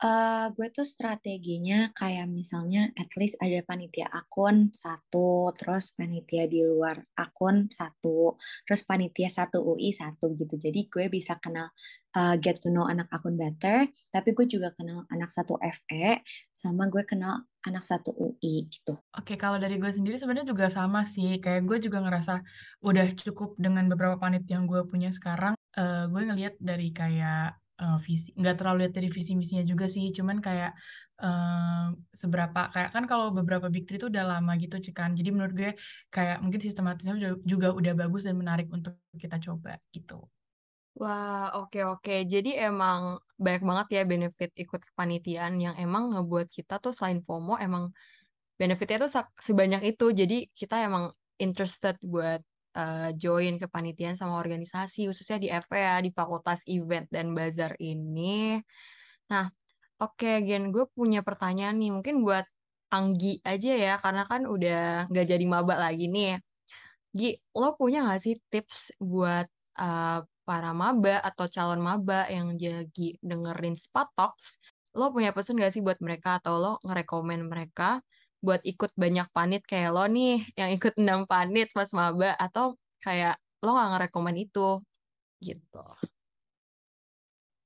uh, 0.03 0.51
gue 0.51 0.67
tuh 0.73 0.83
strateginya 0.83 1.91
kayak 1.95 2.27
misalnya 2.27 2.91
at 2.99 3.07
least 3.15 3.39
ada 3.39 3.61
panitia 3.63 4.09
akun 4.11 4.73
satu, 4.75 5.55
terus 5.55 5.95
panitia 5.95 6.49
di 6.51 6.65
luar 6.65 6.99
akun 7.15 7.71
satu, 7.71 8.35
terus 8.67 8.83
panitia 8.83 9.31
satu 9.31 9.63
UI 9.63 9.95
satu 9.95 10.35
gitu. 10.35 10.59
Jadi 10.59 10.91
gue 10.91 11.05
bisa 11.07 11.39
kenal 11.39 11.71
uh, 12.17 12.35
get 12.35 12.59
to 12.59 12.67
know 12.67 12.83
anak 12.83 13.07
akun 13.13 13.39
better, 13.39 13.87
tapi 14.11 14.35
gue 14.35 14.45
juga 14.49 14.75
kenal 14.75 15.07
anak 15.07 15.31
satu 15.31 15.55
FE, 15.61 16.19
sama 16.51 16.91
gue 16.91 17.03
kenal 17.07 17.47
anak 17.65 17.81
satu 17.81 18.13
UI 18.13 18.67
gitu. 18.69 18.99
Oke, 19.15 19.39
kalau 19.39 19.57
dari 19.57 19.79
gue 19.81 19.89
sendiri 19.89 20.19
sebenarnya 20.19 20.51
juga 20.51 20.69
sama 20.69 21.01
sih. 21.07 21.41
Kayak 21.41 21.65
gue 21.65 21.77
juga 21.89 22.03
ngerasa 22.03 22.43
udah 22.85 23.07
cukup 23.17 23.57
dengan 23.57 23.89
beberapa 23.89 24.21
panit 24.21 24.45
yang 24.45 24.69
gue 24.69 24.85
punya 24.85 25.09
sekarang. 25.09 25.57
Uh, 25.75 26.07
gue 26.07 26.21
ngelihat 26.23 26.55
dari 26.61 26.93
kayak 26.93 27.57
uh, 27.81 27.97
visi, 28.03 28.31
nggak 28.35 28.55
terlalu 28.59 28.77
lihat 28.85 28.93
dari 28.95 29.09
visi 29.11 29.31
misinya 29.35 29.65
juga 29.65 29.85
sih. 29.91 30.11
Cuman 30.15 30.39
kayak 30.39 30.71
uh, 31.21 31.91
seberapa 32.15 32.71
kayak 32.71 32.89
kan 32.95 33.03
kalau 33.07 33.31
beberapa 33.31 33.67
big 33.71 33.87
three 33.87 33.99
itu 33.99 34.07
udah 34.11 34.37
lama 34.37 34.51
gitu 34.59 34.79
cikan. 34.79 35.15
Jadi 35.15 35.29
menurut 35.31 35.53
gue 35.53 35.71
kayak 36.11 36.39
mungkin 36.43 36.61
sistematisnya 36.63 37.13
juga, 37.15 37.35
juga 37.43 37.67
udah 37.75 37.93
bagus 37.95 38.27
dan 38.27 38.35
menarik 38.39 38.67
untuk 38.71 38.95
kita 39.15 39.39
coba 39.39 39.79
gitu. 39.91 40.27
Wah, 40.95 41.51
oke 41.59 41.83
oke. 41.83 42.23
Jadi 42.23 42.55
emang 42.55 43.19
banyak 43.35 43.63
banget 43.67 43.87
ya 43.99 44.01
benefit 44.07 44.51
ikut 44.55 44.79
kepanitiaan 44.79 45.59
yang 45.59 45.75
emang 45.75 46.15
ngebuat 46.15 46.47
kita 46.47 46.79
tuh 46.79 46.95
selain 46.95 47.19
FOMO 47.19 47.59
emang 47.59 47.91
benefitnya 48.55 49.03
tuh 49.03 49.11
sebanyak 49.35 49.91
itu. 49.91 50.15
Jadi 50.15 50.47
kita 50.55 50.87
emang 50.87 51.11
interested 51.35 51.99
buat 51.99 52.39
uh, 52.75 53.09
join 53.15 53.55
kepanitiaan 53.57 54.19
sama 54.19 54.37
organisasi 54.43 55.07
khususnya 55.09 55.37
di 55.41 55.47
FPA 55.49 56.03
di 56.03 56.11
Fakultas 56.11 56.61
Event 56.67 57.07
dan 57.09 57.31
Bazar 57.31 57.73
ini. 57.79 58.59
Nah, 59.31 59.49
oke 60.03 60.31
Gen, 60.45 60.69
gue 60.75 60.85
punya 60.91 61.23
pertanyaan 61.25 61.75
nih. 61.79 61.91
Mungkin 61.95 62.21
buat 62.21 62.45
Anggi 62.93 63.41
aja 63.43 63.73
ya, 63.75 63.93
karena 63.99 64.23
kan 64.29 64.45
udah 64.47 65.09
nggak 65.09 65.25
jadi 65.27 65.45
maba 65.49 65.75
lagi 65.75 66.05
nih. 66.07 66.37
Gi, 67.11 67.35
lo 67.57 67.73
punya 67.75 68.05
nggak 68.05 68.21
sih 68.21 68.35
tips 68.51 68.95
buat 69.01 69.47
uh, 69.81 70.19
para 70.45 70.71
maba 70.77 71.19
atau 71.25 71.49
calon 71.49 71.81
maba 71.81 72.29
yang 72.29 72.53
jadi 72.55 73.17
dengerin 73.19 73.73
Spatox, 73.73 74.61
lo 74.93 75.09
punya 75.11 75.33
pesan 75.35 75.57
gak 75.59 75.73
sih 75.73 75.81
buat 75.83 75.99
mereka 75.99 76.39
atau 76.39 76.55
lo 76.61 76.73
ngerekomen 76.85 77.49
mereka 77.49 77.99
buat 78.45 78.61
ikut 78.61 78.91
banyak 78.93 79.27
panit 79.35 79.61
kayak 79.65 79.91
lo 79.95 80.05
nih 80.05 80.45
yang 80.59 80.69
ikut 80.77 80.93
enam 81.01 81.25
panit 81.25 81.67
pas 81.73 81.89
maba 81.97 82.37
atau 82.37 82.77
kayak 83.01 83.35
lo 83.65 83.73
gak 83.73 83.89
ngerekomen 83.97 84.37
itu 84.45 84.81
gitu. 85.41 85.85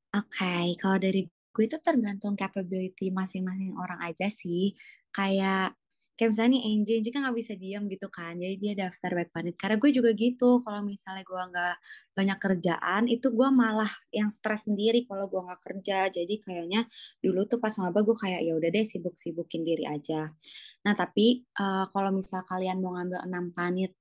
Oke, 0.09 0.41
okay, 0.41 0.65
kalau 0.81 0.98
dari 0.98 1.21
gue 1.53 1.63
itu 1.69 1.77
tergantung 1.86 2.33
capability 2.33 3.13
masing-masing 3.13 3.77
orang 3.77 4.00
aja 4.01 4.25
sih. 4.31 4.74
Kayak 5.13 5.78
kayak 6.19 6.35
misalnya 6.35 6.59
nih 6.59 6.63
Angie, 6.67 6.95
Angie 6.99 7.13
kan 7.15 7.21
nggak 7.23 7.38
bisa 7.39 7.53
diam 7.55 7.88
gitu 7.88 8.07
kan 8.11 8.35
jadi 8.35 8.55
dia 8.59 8.73
daftar 8.75 9.11
back 9.15 9.29
panit 9.31 9.55
karena 9.55 9.79
gue 9.79 9.91
juga 9.95 10.11
gitu 10.11 10.59
kalau 10.59 10.83
misalnya 10.83 11.23
gue 11.23 11.41
nggak 11.55 11.75
banyak 12.19 12.35
kerjaan 12.35 13.07
itu 13.07 13.31
gue 13.31 13.47
malah 13.47 13.88
yang 14.11 14.27
stres 14.27 14.67
sendiri 14.67 15.07
kalau 15.07 15.31
gue 15.31 15.39
nggak 15.39 15.61
kerja. 15.63 16.11
Jadi 16.11 16.43
kayaknya 16.43 16.83
dulu 17.23 17.47
tuh 17.47 17.63
pas 17.63 17.71
maba 17.79 18.03
gue 18.03 18.11
kayak 18.11 18.43
ya 18.43 18.53
udah 18.59 18.67
deh 18.67 18.83
sibuk-sibukin 18.83 19.63
diri 19.63 19.88
aja. 19.88 20.27
Nah 20.83 20.93
tapi 20.99 21.47
uh, 21.55 21.88
kalau 21.88 22.11
misal 22.11 22.43
kalian 22.43 22.83
mau 22.83 22.99
ngambil 22.99 23.23
enam 23.23 23.55
panit 23.55 23.95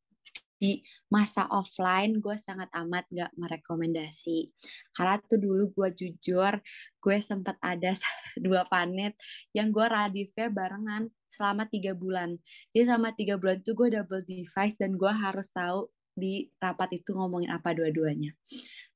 di 0.58 0.82
masa 1.08 1.46
offline 1.48 2.18
gue 2.18 2.36
sangat 2.36 2.68
amat 2.74 3.06
gak 3.08 3.32
merekomendasi. 3.38 4.50
Karena 4.92 5.16
tuh 5.22 5.38
dulu 5.38 5.70
gue 5.72 5.88
jujur 5.94 6.58
gue 6.98 7.16
sempat 7.22 7.56
ada 7.62 7.94
dua 8.44 8.66
panet 8.66 9.14
yang 9.54 9.70
gue 9.70 9.86
radifnya 9.86 10.50
barengan 10.50 11.08
selama 11.30 11.64
tiga 11.70 11.94
bulan. 11.94 12.36
Jadi 12.74 12.84
selama 12.90 13.14
tiga 13.14 13.38
bulan 13.38 13.62
tuh 13.62 13.78
gue 13.78 13.88
double 13.94 14.26
device 14.26 14.76
dan 14.76 14.98
gue 14.98 15.12
harus 15.12 15.48
tahu 15.54 15.88
di 16.18 16.50
rapat 16.58 16.98
itu 16.98 17.14
ngomongin 17.14 17.54
apa 17.54 17.70
dua-duanya 17.70 18.34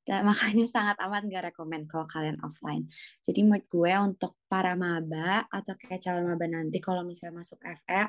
dan 0.02 0.26
makanya 0.28 0.66
sangat 0.66 0.96
amat 0.98 1.22
gak 1.30 1.44
rekomend 1.52 1.86
kalau 1.86 2.06
kalian 2.10 2.38
offline. 2.42 2.86
Jadi 3.22 3.46
menurut 3.46 3.66
gue 3.70 3.92
untuk 4.02 4.38
para 4.50 4.74
maba 4.76 5.46
atau 5.48 5.72
kayak 5.78 6.02
calon 6.02 6.28
maba 6.28 6.44
nanti 6.50 6.82
kalau 6.82 7.06
misalnya 7.06 7.40
masuk 7.40 7.62
FE, 7.62 8.02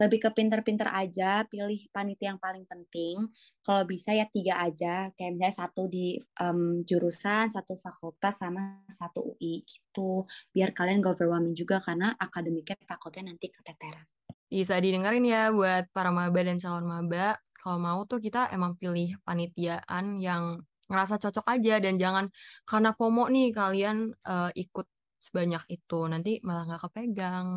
lebih 0.00 0.18
ke 0.26 0.30
pinter-pinter 0.32 0.88
aja, 0.90 1.44
pilih 1.46 1.86
panitia 1.92 2.34
yang 2.34 2.40
paling 2.40 2.64
penting. 2.66 3.28
Kalau 3.64 3.84
bisa 3.86 4.12
ya 4.12 4.26
tiga 4.28 4.60
aja, 4.60 5.12
kayak 5.14 5.38
misalnya 5.38 5.54
satu 5.54 5.86
di 5.86 6.18
um, 6.42 6.82
jurusan, 6.82 7.52
satu 7.52 7.76
fakultas, 7.78 8.40
sama 8.40 8.82
satu 8.88 9.36
UI 9.36 9.62
gitu. 9.64 10.26
Biar 10.50 10.72
kalian 10.72 11.04
gak 11.04 11.20
overwhelming 11.20 11.54
juga 11.54 11.78
karena 11.78 12.12
akademiknya 12.16 12.80
takutnya 12.88 13.30
nanti 13.30 13.52
keteteran. 13.52 14.04
Bisa 14.48 14.78
didengarin 14.78 15.24
ya 15.26 15.50
buat 15.50 15.90
para 15.92 16.10
maba 16.14 16.40
dan 16.40 16.56
calon 16.58 16.86
maba. 16.88 17.38
Kalau 17.64 17.80
mau 17.80 18.04
tuh 18.04 18.20
kita 18.20 18.52
emang 18.52 18.76
pilih 18.76 19.16
panitiaan 19.24 20.20
yang 20.20 20.60
ngerasa 20.90 21.16
cocok 21.22 21.46
aja 21.48 21.74
dan 21.80 21.94
jangan 21.96 22.26
karena 22.68 22.90
FOMO 22.92 23.28
nih 23.32 23.54
kalian 23.56 24.12
uh, 24.28 24.50
ikut 24.52 24.86
sebanyak 25.20 25.64
itu 25.72 26.00
nanti 26.06 26.38
malah 26.44 26.68
nggak 26.68 26.82
kepegang. 26.88 27.48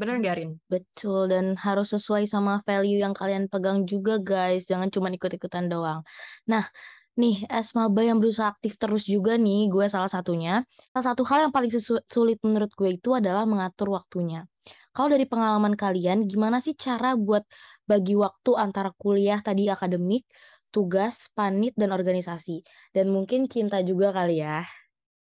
Bener 0.00 0.18
gak 0.24 0.36
Rin? 0.40 0.50
Betul 0.66 1.28
dan 1.28 1.54
harus 1.60 1.92
sesuai 1.92 2.24
sama 2.24 2.64
value 2.64 3.04
yang 3.04 3.12
kalian 3.12 3.46
pegang 3.52 3.84
juga 3.84 4.18
guys. 4.18 4.64
Jangan 4.64 4.88
cuma 4.88 5.12
ikut-ikutan 5.12 5.68
doang. 5.68 6.00
Nah 6.48 6.64
nih 7.12 7.44
as 7.52 7.76
maba 7.76 8.00
yang 8.00 8.16
berusaha 8.16 8.48
aktif 8.48 8.80
terus 8.80 9.04
juga 9.04 9.36
nih 9.36 9.68
gue 9.68 9.84
salah 9.84 10.08
satunya 10.08 10.64
salah 10.96 11.12
satu 11.12 11.22
hal 11.28 11.44
yang 11.44 11.52
paling 11.52 11.68
sulit 12.08 12.40
menurut 12.40 12.72
gue 12.72 12.96
itu 12.96 13.12
adalah 13.12 13.44
mengatur 13.44 13.92
waktunya. 13.92 14.48
Kalau 14.92 15.08
dari 15.12 15.24
pengalaman 15.24 15.72
kalian 15.76 16.28
gimana 16.28 16.60
sih 16.60 16.76
cara 16.76 17.16
buat 17.16 17.44
bagi 17.88 18.12
waktu 18.16 18.50
antara 18.56 18.92
kuliah 18.96 19.40
tadi 19.40 19.68
akademik 19.68 20.24
tugas, 20.72 21.28
panit, 21.36 21.76
dan 21.76 21.92
organisasi. 21.92 22.64
Dan 22.90 23.12
mungkin 23.12 23.46
cinta 23.46 23.84
juga 23.84 24.10
kali 24.10 24.40
ya. 24.42 24.64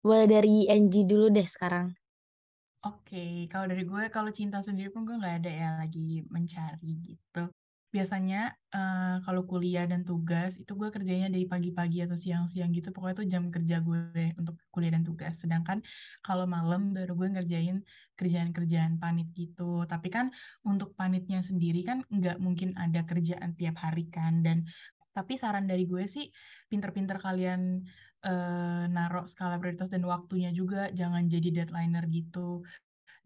Boleh 0.03 0.27
dari 0.27 0.67
Angie 0.67 1.07
dulu 1.07 1.31
deh 1.31 1.47
sekarang. 1.47 1.95
Oke, 2.87 3.51
kalau 3.51 3.67
dari 3.67 3.83
gue, 3.83 4.05
kalau 4.15 4.31
cinta 4.31 4.63
sendiri 4.63 4.95
pun 4.95 5.03
gue 5.03 5.19
nggak 5.19 5.43
ada 5.43 5.51
ya 5.51 5.69
lagi 5.83 6.23
mencari 6.31 6.93
gitu. 7.03 7.51
Biasanya 7.91 8.53
uh, 8.77 9.17
kalau 9.25 9.43
kuliah 9.49 9.89
dan 9.89 10.05
tugas 10.05 10.61
itu 10.61 10.71
gue 10.77 10.93
kerjanya 10.93 11.33
dari 11.33 11.49
pagi-pagi 11.49 12.05
atau 12.07 12.15
siang-siang 12.15 12.71
gitu. 12.71 12.93
Pokoknya 12.95 13.15
itu 13.19 13.25
jam 13.33 13.45
kerja 13.49 13.77
gue 13.81 14.37
untuk 14.39 14.55
kuliah 14.71 14.93
dan 14.95 15.03
tugas. 15.03 15.41
Sedangkan 15.43 15.81
kalau 16.23 16.45
malam 16.47 16.93
baru 16.93 17.17
gue 17.17 17.29
ngerjain 17.41 17.83
kerjaan-kerjaan 18.15 19.01
panit 19.03 19.33
gitu. 19.35 19.83
Tapi 19.89 20.13
kan 20.13 20.31
untuk 20.63 20.93
panitnya 20.95 21.41
sendiri 21.41 21.83
kan 21.83 22.05
nggak 22.07 22.37
mungkin 22.39 22.77
ada 22.77 23.03
kerjaan 23.03 23.57
tiap 23.57 23.81
hari 23.81 24.07
kan. 24.13 24.45
Dan 24.45 24.69
tapi 25.17 25.41
saran 25.41 25.65
dari 25.65 25.89
gue 25.89 26.05
sih, 26.05 26.29
pinter-pinter 26.69 27.17
kalian 27.17 27.81
uh, 28.29 28.85
naruh 28.93 29.25
skala 29.25 29.57
prioritas 29.57 29.89
dan 29.89 30.05
waktunya 30.05 30.53
juga, 30.53 30.93
jangan 30.93 31.25
jadi 31.25 31.49
deadlineer 31.65 32.05
gitu. 32.13 32.61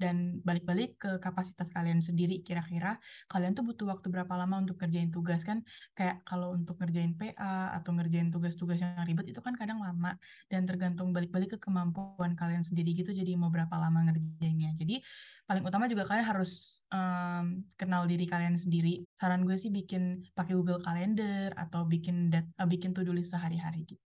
Dan 0.00 0.40
balik-balik 0.40 0.96
ke 0.96 1.20
kapasitas 1.20 1.68
kalian 1.68 2.00
sendiri 2.00 2.40
kira-kira 2.40 2.96
kalian 3.28 3.52
tuh 3.52 3.62
butuh 3.68 3.92
waktu 3.92 4.08
berapa 4.08 4.32
lama 4.32 4.64
untuk 4.64 4.80
ngerjain 4.80 5.12
tugas 5.12 5.44
kan? 5.44 5.60
Kayak 5.92 6.24
kalau 6.24 6.56
untuk 6.56 6.80
ngerjain 6.80 7.12
PA 7.20 7.76
atau 7.76 7.92
ngerjain 7.92 8.32
tugas-tugas 8.32 8.80
yang 8.80 9.04
ribet 9.04 9.28
itu 9.28 9.44
kan 9.44 9.52
kadang 9.60 9.84
lama 9.84 10.16
dan 10.48 10.64
tergantung 10.64 11.12
balik-balik 11.12 11.54
ke 11.54 11.58
kemampuan 11.60 12.32
kalian 12.32 12.64
sendiri 12.64 12.96
gitu 12.96 13.12
jadi 13.12 13.36
mau 13.36 13.52
berapa 13.52 13.76
lama 13.76 14.08
ngerjainnya. 14.08 14.72
Jadi 14.80 15.04
paling 15.44 15.66
utama 15.66 15.84
juga 15.90 16.08
kalian 16.08 16.24
harus 16.24 16.80
um, 16.88 17.60
kenal 17.76 18.08
diri 18.08 18.24
kalian 18.24 18.56
sendiri. 18.56 19.04
Saran 19.20 19.44
gue 19.44 19.60
sih 19.60 19.68
bikin 19.68 20.24
pakai 20.32 20.56
Google 20.56 20.80
Calendar 20.80 21.52
atau 21.60 21.84
bikin 21.84 22.32
dat 22.32 22.48
uh, 22.56 22.64
bikin 22.64 22.96
to-do 22.96 23.12
sehari-hari 23.20 23.84
gitu. 23.84 24.00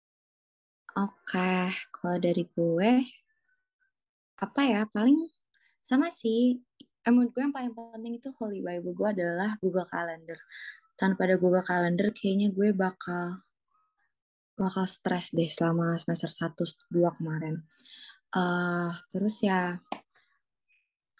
Oke, 0.92 1.72
kalau 1.88 2.20
dari 2.20 2.44
gue 2.46 2.92
apa 4.42 4.60
ya 4.66 4.82
paling 4.90 5.24
sama 5.82 6.08
sih 6.14 6.62
eh, 7.02 7.10
menurut 7.10 7.34
gue 7.34 7.42
yang 7.42 7.50
paling 7.50 7.74
penting 7.74 8.22
itu 8.22 8.30
Holy 8.38 8.62
Bible 8.62 8.94
gue 8.94 9.08
adalah 9.18 9.58
Google 9.58 9.86
Calendar. 9.90 10.38
Tanpa 10.94 11.26
ada 11.26 11.36
Google 11.36 11.66
Calendar 11.66 12.14
kayaknya 12.14 12.54
gue 12.54 12.70
bakal 12.70 13.42
bakal 14.54 14.86
stres 14.86 15.34
deh 15.34 15.50
selama 15.50 15.98
semester 15.98 16.30
1 16.30 16.54
2 16.54 17.18
kemarin. 17.18 17.66
Uh, 18.32 18.94
terus 19.10 19.42
ya 19.42 19.76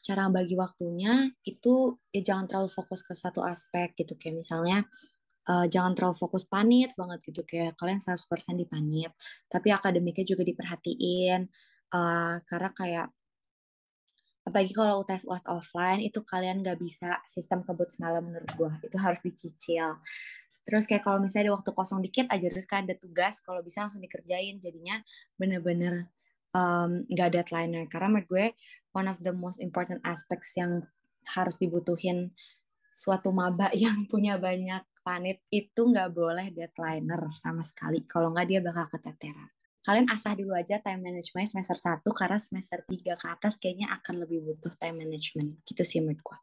cara 0.03 0.27
bagi 0.31 0.59
waktunya 0.59 1.31
itu 1.47 1.99
ya 2.11 2.23
jangan 2.23 2.47
terlalu 2.47 2.71
fokus 2.71 3.03
ke 3.03 3.19
satu 3.19 3.43
aspek 3.43 3.99
gitu. 3.99 4.15
Kayak 4.15 4.47
misalnya 4.47 4.87
uh, 5.51 5.67
jangan 5.67 5.99
terlalu 5.99 6.15
fokus 6.23 6.47
panit 6.47 6.95
banget 6.95 7.19
gitu. 7.27 7.43
Kayak 7.43 7.75
kalian 7.75 7.99
100% 7.99 8.55
di 8.55 8.67
panit 8.71 9.11
tapi 9.51 9.75
akademiknya 9.75 10.23
juga 10.23 10.47
diperhatiin. 10.47 11.51
Uh, 11.93 12.41
karena 12.49 12.71
kayak 12.73 13.07
apalagi 14.53 14.77
kalau 14.77 15.01
UTS 15.01 15.25
UAS 15.25 15.49
offline 15.49 16.05
itu 16.05 16.21
kalian 16.21 16.61
nggak 16.61 16.77
bisa 16.77 17.25
sistem 17.25 17.65
kebut 17.65 17.89
semalam 17.89 18.21
menurut 18.21 18.53
gue 18.53 18.71
itu 18.85 19.01
harus 19.01 19.25
dicicil. 19.25 19.97
Terus 20.61 20.85
kayak 20.85 21.09
kalau 21.09 21.25
misalnya 21.25 21.49
ada 21.49 21.53
waktu 21.57 21.71
kosong 21.73 22.05
dikit 22.05 22.29
aja 22.29 22.47
terus 22.53 22.69
kan 22.69 22.85
ada 22.85 22.93
tugas 23.01 23.41
kalau 23.41 23.65
bisa 23.65 23.81
langsung 23.81 24.05
dikerjain. 24.05 24.61
Jadinya 24.61 25.01
bener-bener 25.41 26.13
um, 26.53 27.09
deadline 27.09 27.89
karena 27.89 28.09
menurut 28.13 28.29
gue 28.29 28.47
one 28.93 29.09
of 29.09 29.17
the 29.25 29.33
most 29.33 29.57
important 29.57 30.05
aspects 30.05 30.53
yang 30.61 30.85
harus 31.33 31.57
dibutuhin 31.57 32.37
suatu 32.93 33.33
maba 33.33 33.73
yang 33.89 34.05
punya 34.05 34.37
banyak 34.37 34.85
panit 35.01 35.41
itu 35.49 35.81
nggak 35.81 36.13
boleh 36.13 36.53
deadlineer 36.53 37.25
sama 37.33 37.65
sekali. 37.65 38.05
Kalau 38.05 38.37
nggak 38.37 38.47
dia 38.53 38.61
bakal 38.61 38.93
keteteran 38.93 39.49
kalian 39.83 40.07
asah 40.15 40.33
dulu 40.39 40.55
aja 40.55 40.79
time 40.79 41.03
management 41.03 41.51
semester 41.51 41.75
1 41.75 42.07
karena 42.15 42.39
semester 42.39 42.79
3 42.87 43.15
ke 43.19 43.27
atas 43.27 43.59
kayaknya 43.59 43.91
akan 43.99 44.23
lebih 44.23 44.43
butuh 44.47 44.73
time 44.79 45.03
management. 45.03 45.59
Gitu 45.67 45.83
sih 45.83 45.99
menurut 45.99 46.23
gue. 46.23 46.39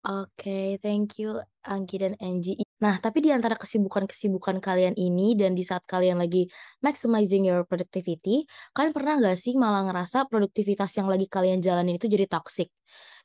Oke, 0.00 0.32
okay, 0.40 0.66
thank 0.80 1.20
you 1.20 1.36
Anggi 1.60 2.00
dan 2.00 2.16
Angie. 2.24 2.56
Nah, 2.80 2.96
tapi 3.04 3.20
di 3.20 3.28
antara 3.36 3.52
kesibukan-kesibukan 3.52 4.56
kalian 4.64 4.96
ini 4.96 5.36
dan 5.36 5.52
di 5.52 5.60
saat 5.60 5.84
kalian 5.84 6.16
lagi 6.16 6.48
maximizing 6.80 7.44
your 7.44 7.68
productivity, 7.68 8.48
kalian 8.72 8.96
pernah 8.96 9.20
nggak 9.20 9.36
sih 9.36 9.52
malah 9.60 9.84
ngerasa 9.84 10.24
produktivitas 10.24 10.96
yang 10.96 11.04
lagi 11.04 11.28
kalian 11.28 11.60
jalanin 11.60 12.00
itu 12.00 12.08
jadi 12.08 12.24
toxic? 12.24 12.72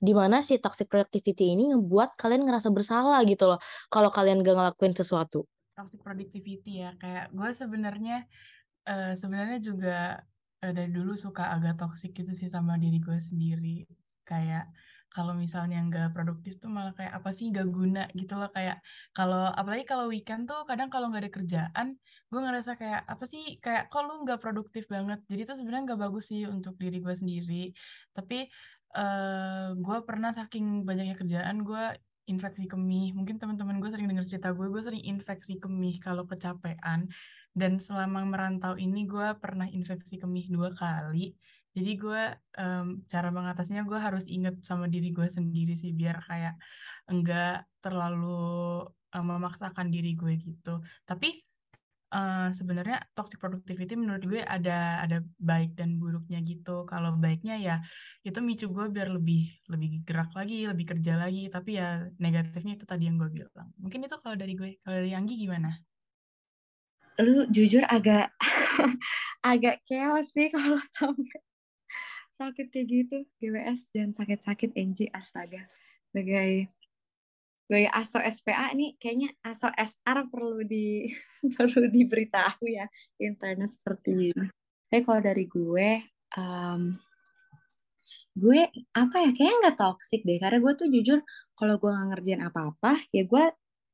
Di 0.04 0.12
mana 0.12 0.44
si 0.44 0.60
toxic 0.60 0.92
productivity 0.92 1.56
ini 1.56 1.72
ngebuat 1.72 2.20
kalian 2.20 2.44
ngerasa 2.44 2.68
bersalah 2.76 3.24
gitu 3.24 3.56
loh 3.56 3.60
kalau 3.88 4.12
kalian 4.12 4.44
gak 4.44 4.56
ngelakuin 4.60 4.92
sesuatu 4.92 5.48
toxic 5.76 6.00
productivity 6.02 6.82
ya. 6.82 6.96
Kayak 6.98 7.36
gue 7.36 7.50
sebenarnya 7.52 8.18
uh, 8.88 9.14
sebenarnya 9.14 9.60
juga 9.60 10.24
uh, 10.64 10.72
dari 10.74 10.90
dulu 10.90 11.14
suka 11.14 11.52
agak 11.54 11.78
toxic 11.78 12.16
gitu 12.16 12.32
sih 12.32 12.50
sama 12.50 12.80
diri 12.80 12.98
gue 13.04 13.20
sendiri. 13.20 13.86
Kayak 14.26 14.72
kalau 15.16 15.32
misalnya 15.32 15.80
nggak 15.88 16.12
produktif 16.12 16.60
tuh 16.60 16.68
malah 16.68 16.92
kayak 16.92 17.16
apa 17.16 17.32
sih 17.32 17.48
nggak 17.48 17.68
guna? 17.72 18.04
gitu 18.16 18.36
loh. 18.36 18.52
Kayak 18.52 18.84
kalau 19.16 19.48
apalagi 19.52 19.86
kalau 19.88 20.12
weekend 20.12 20.48
tuh 20.48 20.68
kadang 20.68 20.92
kalau 20.92 21.08
nggak 21.12 21.24
ada 21.28 21.32
kerjaan 21.32 21.88
gue 22.32 22.40
ngerasa 22.42 22.76
kayak 22.76 23.02
apa 23.08 23.26
sih? 23.28 23.60
Kayak 23.64 23.88
kok 23.92 24.04
lu 24.04 24.24
nggak 24.28 24.40
produktif 24.44 24.84
banget? 24.92 25.24
Jadi 25.30 25.42
itu 25.48 25.54
sebenarnya 25.56 25.84
nggak 25.94 26.02
bagus 26.04 26.26
sih 26.32 26.44
untuk 26.48 26.76
diri 26.76 27.00
gue 27.00 27.16
sendiri. 27.16 27.64
Tapi 28.12 28.48
uh, 28.96 29.76
gue 29.76 29.98
pernah 30.08 30.32
saking 30.36 30.84
banyaknya 30.88 31.16
kerjaan 31.16 31.64
gue 31.64 31.84
infeksi 32.26 32.66
kemih. 32.66 33.14
Mungkin 33.14 33.38
teman-teman 33.38 33.78
gue 33.78 33.90
sering 33.94 34.10
dengar 34.10 34.26
cerita 34.26 34.50
gue, 34.52 34.68
gue 34.68 34.82
sering 34.82 35.04
infeksi 35.06 35.62
kemih 35.62 36.02
kalau 36.02 36.26
kecapean. 36.26 37.08
Dan 37.54 37.78
selama 37.80 38.26
merantau 38.26 38.76
ini 38.76 39.06
gue 39.06 39.38
pernah 39.38 39.70
infeksi 39.70 40.18
kemih 40.18 40.50
dua 40.50 40.74
kali. 40.74 41.38
Jadi 41.76 41.92
gue 42.00 42.24
um, 42.58 43.04
cara 43.06 43.30
mengatasinya 43.30 43.84
gue 43.86 44.00
harus 44.00 44.26
inget 44.32 44.58
sama 44.66 44.88
diri 44.88 45.12
gue 45.12 45.28
sendiri 45.28 45.76
sih 45.76 45.92
biar 45.92 46.24
kayak 46.24 46.56
enggak 47.12 47.68
terlalu 47.84 48.88
um, 49.14 49.26
memaksakan 49.28 49.94
diri 49.94 50.18
gue 50.18 50.34
gitu. 50.42 50.82
Tapi 51.06 51.45
uh, 52.16 52.48
sebenarnya 52.56 53.04
toxic 53.12 53.38
productivity 53.44 54.00
menurut 54.00 54.24
gue 54.24 54.42
ada 54.42 55.04
ada 55.04 55.20
baik 55.36 55.76
dan 55.76 56.00
buruknya 56.00 56.40
gitu. 56.48 56.88
Kalau 56.88 57.20
baiknya 57.20 57.60
ya 57.60 57.76
itu 58.24 58.40
micu 58.40 58.72
gue 58.72 58.86
biar 58.88 59.12
lebih 59.12 59.52
lebih 59.68 60.08
gerak 60.08 60.32
lagi, 60.32 60.64
lebih 60.72 60.86
kerja 60.96 61.20
lagi. 61.20 61.52
Tapi 61.52 61.76
ya 61.76 62.08
negatifnya 62.24 62.80
itu 62.80 62.86
tadi 62.88 63.12
yang 63.12 63.20
gue 63.20 63.30
bilang. 63.30 63.70
Mungkin 63.76 64.08
itu 64.08 64.16
kalau 64.24 64.36
dari 64.40 64.56
gue. 64.56 64.80
Kalau 64.80 64.98
dari 65.04 65.12
Anggi 65.12 65.36
gimana? 65.36 65.76
Lu 67.20 67.48
jujur 67.52 67.84
agak 67.88 68.32
agak 69.52 69.84
chaos 69.88 70.28
sih 70.32 70.48
kalau 70.52 70.80
sampai 70.96 71.40
sakit 72.40 72.68
kayak 72.72 72.88
gitu. 72.88 73.18
GWS 73.44 73.92
dan 73.92 74.08
sakit-sakit 74.16 74.72
NG 74.76 75.12
astaga. 75.12 75.68
Sebagai 76.12 76.72
sebagai 77.66 77.90
ASO 77.90 78.22
SPA 78.22 78.70
nih 78.78 78.94
kayaknya 79.02 79.34
ASO 79.42 79.74
SR 79.74 80.30
perlu 80.30 80.62
di 80.62 81.10
perlu 81.58 81.90
diberitahu 81.90 82.64
ya 82.70 82.86
internet 83.18 83.74
seperti 83.74 84.30
ini. 84.30 84.48
Tapi 84.86 85.02
kalau 85.02 85.22
dari 85.26 85.50
gue, 85.50 85.90
um, 86.38 86.94
gue 88.38 88.70
apa 88.94 89.16
ya 89.18 89.30
kayaknya 89.34 89.56
nggak 89.66 89.78
toxic 89.82 90.22
deh. 90.22 90.38
Karena 90.38 90.62
gue 90.62 90.74
tuh 90.78 90.88
jujur 90.94 91.20
kalau 91.58 91.82
gue 91.82 91.90
nggak 91.90 92.08
ngerjain 92.14 92.42
apa-apa 92.46 93.02
ya 93.10 93.26
gue 93.26 93.44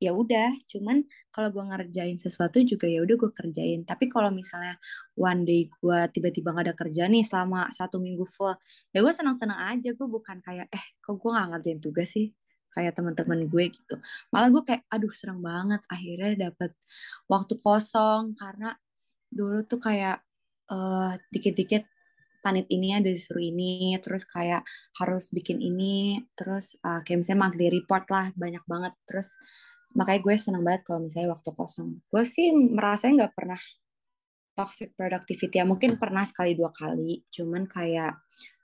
ya 0.03 0.11
udah. 0.11 0.51
Cuman 0.67 1.07
kalau 1.31 1.49
gue 1.55 1.63
ngerjain 1.63 2.19
sesuatu 2.19 2.59
juga 2.67 2.91
ya 2.91 2.99
udah 3.07 3.15
gue 3.15 3.31
kerjain. 3.31 3.87
Tapi 3.87 4.11
kalau 4.11 4.35
misalnya 4.35 4.75
one 5.15 5.47
day 5.47 5.71
gue 5.71 5.99
tiba-tiba 6.11 6.51
gak 6.51 6.65
ada 6.67 6.75
kerja 6.75 7.07
nih 7.07 7.23
selama 7.23 7.71
satu 7.71 8.03
minggu 8.03 8.27
full 8.27 8.51
ya 8.91 8.99
gue 8.99 9.13
senang-senang 9.15 9.79
aja. 9.79 9.95
Gue 9.95 10.07
bukan 10.11 10.43
kayak 10.43 10.67
eh 10.75 10.85
kok 10.99 11.15
gue 11.15 11.29
nggak 11.31 11.47
ngerjain 11.55 11.79
tugas 11.79 12.11
sih 12.11 12.35
kayak 12.71 12.95
teman-teman 12.97 13.47
gue 13.47 13.65
gitu. 13.71 13.95
Malah 14.31 14.49
gue 14.49 14.63
kayak 14.63 14.83
aduh 14.87 15.11
serang 15.11 15.43
banget 15.43 15.81
akhirnya 15.91 16.49
dapet 16.49 16.71
waktu 17.27 17.53
kosong. 17.59 18.33
Karena 18.35 18.71
dulu 19.31 19.63
tuh 19.67 19.79
kayak 19.79 20.23
uh, 20.71 21.15
dikit-dikit 21.31 21.83
panit 22.41 22.65
ini 22.73 22.97
ada 22.97 23.05
disuruh 23.05 23.43
ini 23.43 23.93
terus 24.01 24.25
kayak 24.25 24.65
harus 24.97 25.29
bikin 25.29 25.61
ini 25.61 26.25
terus 26.33 26.73
uh, 26.81 27.05
kayak 27.05 27.21
misalnya 27.21 27.39
monthly 27.45 27.67
report 27.69 28.09
lah 28.09 28.33
banyak 28.33 28.63
banget. 28.65 28.93
Terus 29.05 29.37
makanya 29.93 30.19
gue 30.23 30.35
senang 30.39 30.63
banget 30.65 30.81
kalau 30.87 31.05
misalnya 31.05 31.29
waktu 31.35 31.49
kosong. 31.53 31.89
Gue 32.09 32.23
sih 32.25 32.49
merasa 32.51 33.11
nggak 33.11 33.35
pernah 33.35 33.59
toxic 34.57 34.95
productivity 34.97 35.61
ya. 35.61 35.65
Mungkin 35.67 36.01
pernah 36.01 36.25
sekali 36.25 36.57
dua 36.57 36.73
kali. 36.73 37.23
Cuman 37.29 37.69
kayak 37.69 38.19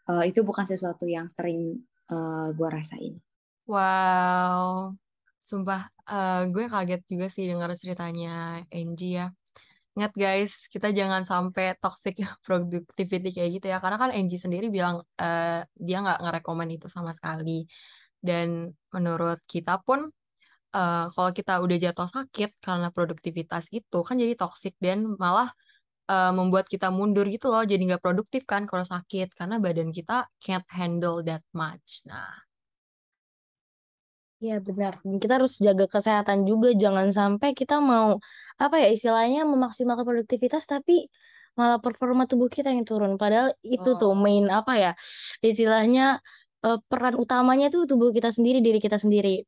uh, 0.09 0.23
itu 0.25 0.41
bukan 0.41 0.65
sesuatu 0.65 1.05
yang 1.05 1.29
sering 1.29 1.77
uh, 2.11 2.49
gue 2.55 2.69
rasain 2.71 3.26
Wow, 3.67 4.95
sumpah 5.43 5.81
uh, 6.07 6.47
gue 6.53 6.63
kaget 6.71 7.01
juga 7.11 7.27
sih 7.35 7.43
dengar 7.51 7.69
ceritanya 7.75 8.63
Angie 8.71 9.11
ya. 9.19 9.25
Ingat 9.95 10.13
guys, 10.23 10.53
kita 10.73 10.87
jangan 10.99 11.27
sampai 11.27 11.75
toxic 11.83 12.15
productivity 12.47 13.27
kayak 13.35 13.49
gitu 13.59 13.65
ya. 13.67 13.77
Karena 13.83 13.97
kan 14.03 14.11
Angie 14.15 14.39
sendiri 14.39 14.71
bilang 14.71 15.03
uh, 15.19 15.59
dia 15.75 15.97
nggak 16.03 16.19
ngerekomen 16.23 16.69
itu 16.79 16.87
sama 16.87 17.11
sekali. 17.11 17.67
Dan 18.27 18.71
menurut 18.95 19.43
kita 19.43 19.83
pun 19.83 19.99
uh, 20.77 21.05
kalau 21.11 21.31
kita 21.35 21.59
udah 21.59 21.77
jatuh 21.85 22.07
sakit 22.07 22.49
karena 22.63 22.87
produktivitas 22.95 23.67
itu 23.75 23.97
kan 24.07 24.15
jadi 24.15 24.33
toxic 24.39 24.79
dan 24.79 25.11
malah 25.19 25.51
uh, 26.07 26.31
membuat 26.31 26.71
kita 26.71 26.87
mundur 26.87 27.27
gitu 27.27 27.51
loh. 27.51 27.67
Jadi 27.67 27.83
nggak 27.91 27.99
produktif 28.05 28.47
kan 28.47 28.63
kalau 28.63 28.87
sakit 28.87 29.35
karena 29.35 29.59
badan 29.59 29.91
kita 29.91 30.23
can't 30.39 30.67
handle 30.71 31.19
that 31.19 31.43
much. 31.51 32.07
Nah, 32.07 32.46
Iya 34.37 34.61
benar. 34.61 35.01
Kita 35.01 35.41
harus 35.41 35.57
jaga 35.57 35.89
kesehatan 35.89 36.45
juga. 36.45 36.69
Jangan 36.77 37.09
sampai 37.09 37.57
kita 37.57 37.81
mau 37.81 38.21
apa 38.61 38.75
ya 38.77 38.87
istilahnya 38.93 39.49
memaksimalkan 39.49 40.05
produktivitas 40.05 40.69
tapi 40.69 41.09
malah 41.57 41.81
performa 41.81 42.29
tubuh 42.29 42.45
kita 42.45 42.69
yang 42.69 42.85
turun. 42.85 43.17
Padahal 43.17 43.57
itu 43.65 43.97
tuh 43.97 44.13
oh. 44.13 44.17
main 44.17 44.45
apa 44.53 44.73
ya 44.77 44.91
istilahnya 45.41 46.21
uh, 46.61 46.77
peran 46.85 47.17
utamanya 47.17 47.73
tuh 47.73 47.89
tubuh 47.89 48.13
kita 48.13 48.29
sendiri, 48.29 48.61
diri 48.61 48.77
kita 48.77 49.01
sendiri. 49.01 49.41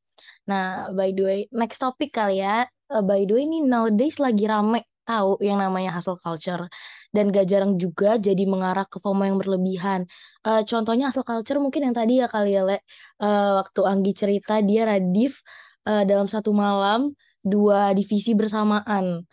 Nah, 0.50 0.90
by 0.90 1.14
the 1.14 1.22
way, 1.22 1.40
next 1.54 1.78
topic 1.78 2.10
kali 2.10 2.42
ya. 2.42 2.66
Uh, 2.90 3.06
by 3.06 3.22
the 3.30 3.34
way 3.38 3.46
ini 3.46 3.62
nowadays 3.62 4.18
lagi 4.18 4.50
rame 4.50 4.82
tahu 5.10 5.42
yang 5.42 5.58
namanya 5.58 5.90
hustle 5.98 6.22
culture 6.22 6.70
dan 7.10 7.34
gak 7.34 7.50
jarang 7.50 7.82
juga 7.82 8.22
jadi 8.22 8.46
mengarah 8.46 8.86
ke 8.86 9.02
FOMO 9.02 9.26
yang 9.26 9.42
berlebihan. 9.42 10.06
Uh, 10.46 10.62
contohnya 10.62 11.10
hustle 11.10 11.26
culture 11.26 11.58
mungkin 11.58 11.90
yang 11.90 11.96
tadi 11.98 12.22
ya 12.22 12.30
kali 12.30 12.54
ya 12.54 12.62
Le, 12.62 12.78
uh, 13.26 13.58
waktu 13.66 13.82
Anggi 13.90 14.14
cerita 14.14 14.62
dia 14.62 14.86
radif 14.86 15.42
uh, 15.90 16.06
dalam 16.06 16.30
satu 16.30 16.54
malam 16.54 17.18
dua 17.42 17.98
divisi 17.98 18.38
bersamaan. 18.38 19.26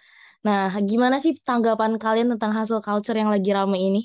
Nah, 0.47 0.71
gimana 0.81 1.19
sih 1.21 1.37
tanggapan 1.43 2.01
kalian 2.01 2.33
tentang 2.39 2.57
hustle 2.57 2.81
culture 2.81 3.19
yang 3.19 3.29
lagi 3.29 3.51
rame 3.53 3.77
ini? 3.77 4.03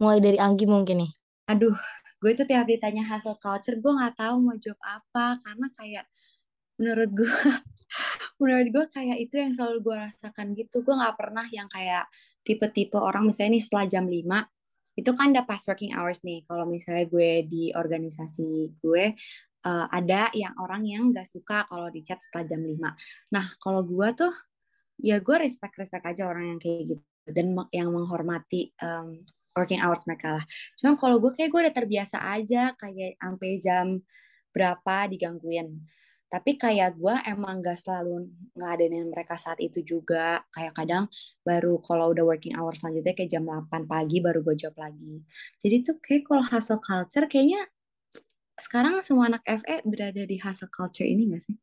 Mulai 0.00 0.22
dari 0.24 0.38
Anggi 0.40 0.64
mungkin 0.64 1.04
nih. 1.04 1.12
Aduh, 1.50 1.74
gue 2.22 2.32
tuh 2.32 2.46
tiap 2.46 2.70
ditanya 2.70 3.02
hustle 3.04 3.36
culture, 3.42 3.76
gue 3.76 3.92
nggak 3.92 4.14
tahu 4.14 4.34
mau 4.40 4.56
jawab 4.56 4.80
apa 4.82 5.36
karena 5.42 5.66
kayak 5.74 6.04
menurut 6.78 7.10
gue, 7.12 7.26
menurut 8.40 8.68
gue 8.68 8.84
kayak 8.92 9.18
itu 9.20 9.34
yang 9.40 9.52
selalu 9.56 9.78
gue 9.82 9.96
rasakan 9.96 10.52
gitu. 10.58 10.82
Gue 10.84 10.94
nggak 10.94 11.16
pernah 11.16 11.46
yang 11.48 11.68
kayak 11.70 12.06
tipe-tipe 12.42 12.98
orang 12.98 13.26
misalnya 13.26 13.56
nih 13.58 13.64
setelah 13.64 13.86
jam 13.88 14.04
5 14.06 14.22
itu 14.96 15.10
kan 15.12 15.28
udah 15.28 15.44
past 15.44 15.68
working 15.68 15.92
hours 15.92 16.24
nih. 16.24 16.40
Kalau 16.48 16.64
misalnya 16.64 17.04
gue 17.04 17.44
di 17.44 17.68
organisasi 17.76 18.80
gue 18.80 19.12
uh, 19.68 19.86
ada 19.92 20.32
yang 20.32 20.56
orang 20.56 20.88
yang 20.88 21.12
gak 21.12 21.28
suka 21.28 21.68
kalau 21.68 21.92
di 21.92 22.00
chat 22.00 22.16
setelah 22.22 22.56
jam 22.56 22.64
5. 22.64 22.80
Nah, 23.36 23.46
kalau 23.60 23.84
gue 23.84 24.08
tuh 24.16 24.32
ya 24.96 25.20
gue 25.20 25.36
respect 25.36 25.76
respect 25.76 26.08
aja 26.08 26.24
orang 26.24 26.56
yang 26.56 26.60
kayak 26.60 26.96
gitu 26.96 27.04
dan 27.28 27.52
yang 27.74 27.92
menghormati 27.92 28.72
um, 28.80 29.20
working 29.52 29.82
hours 29.82 30.08
mereka 30.08 30.40
lah. 30.40 30.44
Cuma 30.80 30.96
kalau 30.96 31.20
gue 31.20 31.32
kayak 31.36 31.50
gue 31.52 31.60
udah 31.68 31.74
terbiasa 31.74 32.16
aja 32.22 32.72
kayak 32.78 33.20
sampai 33.20 33.50
jam 33.60 33.86
berapa 34.54 35.12
digangguin. 35.12 35.84
Tapi 36.26 36.58
kayak 36.58 36.98
gue 36.98 37.14
emang 37.30 37.62
gak 37.62 37.78
selalu 37.78 38.26
ngeladenin 38.58 39.06
mereka 39.10 39.38
saat 39.38 39.58
itu 39.62 39.80
juga. 39.86 40.42
Kayak 40.50 40.74
kadang 40.74 41.04
baru 41.46 41.78
kalau 41.82 42.10
udah 42.10 42.24
working 42.26 42.54
hours 42.58 42.82
selanjutnya 42.82 43.14
kayak 43.14 43.30
jam 43.30 43.46
8 43.46 43.86
pagi 43.86 44.18
baru 44.18 44.42
gue 44.42 44.54
jawab 44.58 44.76
lagi. 44.90 45.22
Jadi 45.62 45.76
tuh 45.86 45.96
kayak 46.02 46.26
kalau 46.26 46.42
hustle 46.42 46.82
culture 46.82 47.26
kayaknya 47.30 47.70
sekarang 48.56 49.04
semua 49.04 49.28
anak 49.28 49.44
FE 49.44 49.84
berada 49.84 50.24
di 50.24 50.40
hustle 50.40 50.72
culture 50.72 51.04
ini 51.06 51.28
gak 51.30 51.42
sih? 51.44 51.56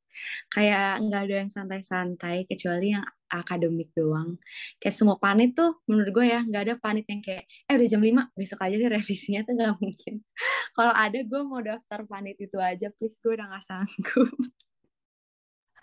Kayak 0.53 1.01
nggak 1.09 1.21
ada 1.29 1.35
yang 1.45 1.51
santai-santai 1.51 2.45
kecuali 2.45 2.93
yang 2.93 3.05
akademik 3.33 3.89
doang. 3.97 4.37
Kayak 4.77 4.95
semua 4.95 5.17
panit 5.17 5.57
tuh 5.57 5.81
menurut 5.89 6.11
gue 6.13 6.25
ya 6.29 6.45
nggak 6.45 6.63
ada 6.69 6.75
panit 6.77 7.05
yang 7.09 7.21
kayak 7.25 7.43
eh 7.49 7.73
udah 7.73 7.87
jam 7.89 8.01
5 8.01 8.37
besok 8.37 8.59
aja 8.61 8.75
deh 8.77 8.89
revisinya 8.93 9.41
tuh 9.41 9.53
nggak 9.57 9.73
mungkin. 9.81 10.13
Kalau 10.77 10.93
ada 10.93 11.19
gue 11.21 11.41
mau 11.41 11.61
daftar 11.61 11.99
panit 12.05 12.37
itu 12.37 12.57
aja 12.61 12.93
please 12.95 13.17
gue 13.21 13.33
udah 13.33 13.45
gak 13.49 13.63
sanggup. 13.65 14.29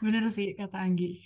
Bener 0.01 0.25
sih 0.33 0.57
kata 0.57 0.81
Anggi. 0.81 1.21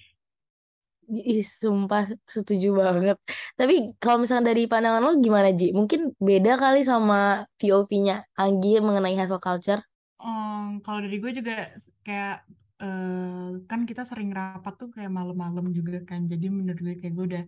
Ih, 1.04 1.44
sumpah 1.44 2.08
setuju 2.24 2.80
banget. 2.80 3.20
Tapi 3.60 3.92
kalau 4.00 4.24
misalnya 4.24 4.56
dari 4.56 4.64
pandangan 4.64 5.04
lo 5.04 5.12
gimana 5.20 5.52
Ji? 5.52 5.76
Mungkin 5.76 6.16
beda 6.16 6.56
kali 6.56 6.80
sama 6.80 7.44
POV-nya 7.60 8.24
Anggi 8.40 8.80
mengenai 8.80 9.12
hustle 9.20 9.42
culture. 9.42 9.84
Um, 10.16 10.80
kalau 10.80 11.04
dari 11.04 11.20
gue 11.20 11.32
juga 11.36 11.76
kayak 12.00 12.48
kan 13.70 13.80
kita 13.86 14.02
sering 14.02 14.34
rapat 14.34 14.74
tuh 14.74 14.90
kayak 14.90 15.12
malam-malam 15.12 15.70
juga 15.70 16.02
kan. 16.02 16.26
Jadi 16.26 16.46
menurut 16.50 16.80
gue 16.82 16.94
kayak 16.98 17.14
gue 17.14 17.26
udah 17.30 17.44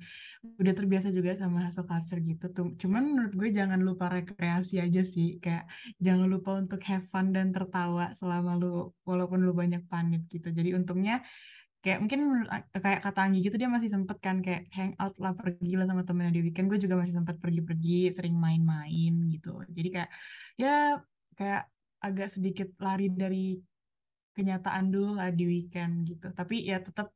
udah 0.63 0.75
terbiasa 0.79 1.09
juga 1.11 1.35
sama 1.35 1.67
hustle 1.67 1.87
culture 1.87 2.21
gitu 2.23 2.47
tuh. 2.55 2.67
Cuman 2.79 3.03
menurut 3.03 3.33
gue 3.35 3.49
jangan 3.51 3.81
lupa 3.83 4.07
rekreasi 4.09 4.79
aja 4.79 5.03
sih. 5.03 5.43
Kayak 5.43 5.67
jangan 5.99 6.31
lupa 6.31 6.63
untuk 6.63 6.79
have 6.87 7.05
fun 7.11 7.35
dan 7.35 7.51
tertawa 7.51 8.15
selama 8.15 8.55
lu 8.55 8.95
walaupun 9.03 9.43
lu 9.43 9.53
banyak 9.53 9.83
panit 9.91 10.23
gitu. 10.31 10.49
Jadi 10.55 10.79
untungnya 10.79 11.27
kayak 11.87 12.03
mungkin 12.03 12.21
kayak 12.83 12.99
kata 12.99 13.21
Anggi 13.31 13.47
gitu 13.47 13.63
dia 13.63 13.71
masih 13.71 13.87
sempet 13.87 14.19
kan 14.19 14.43
kayak 14.43 14.67
hang 14.75 14.99
out 14.99 15.15
lah 15.23 15.39
pergi 15.39 15.79
lah 15.79 15.87
sama 15.87 16.03
temennya 16.03 16.35
di 16.35 16.43
weekend 16.43 16.67
gue 16.67 16.83
juga 16.83 16.99
masih 16.99 17.15
sempet 17.15 17.39
pergi-pergi 17.39 18.11
sering 18.11 18.35
main-main 18.35 19.15
gitu 19.31 19.63
jadi 19.71 19.89
kayak 19.95 20.11
ya 20.59 20.99
kayak 21.39 21.71
agak 22.03 22.35
sedikit 22.35 22.75
lari 22.83 23.07
dari 23.15 23.55
kenyataan 24.37 24.93
dulu 24.93 25.17
lah 25.19 25.33
di 25.33 25.45
weekend 25.49 26.05
gitu. 26.05 26.29
Tapi 26.37 26.69
ya 26.69 26.79
tetap 26.85 27.09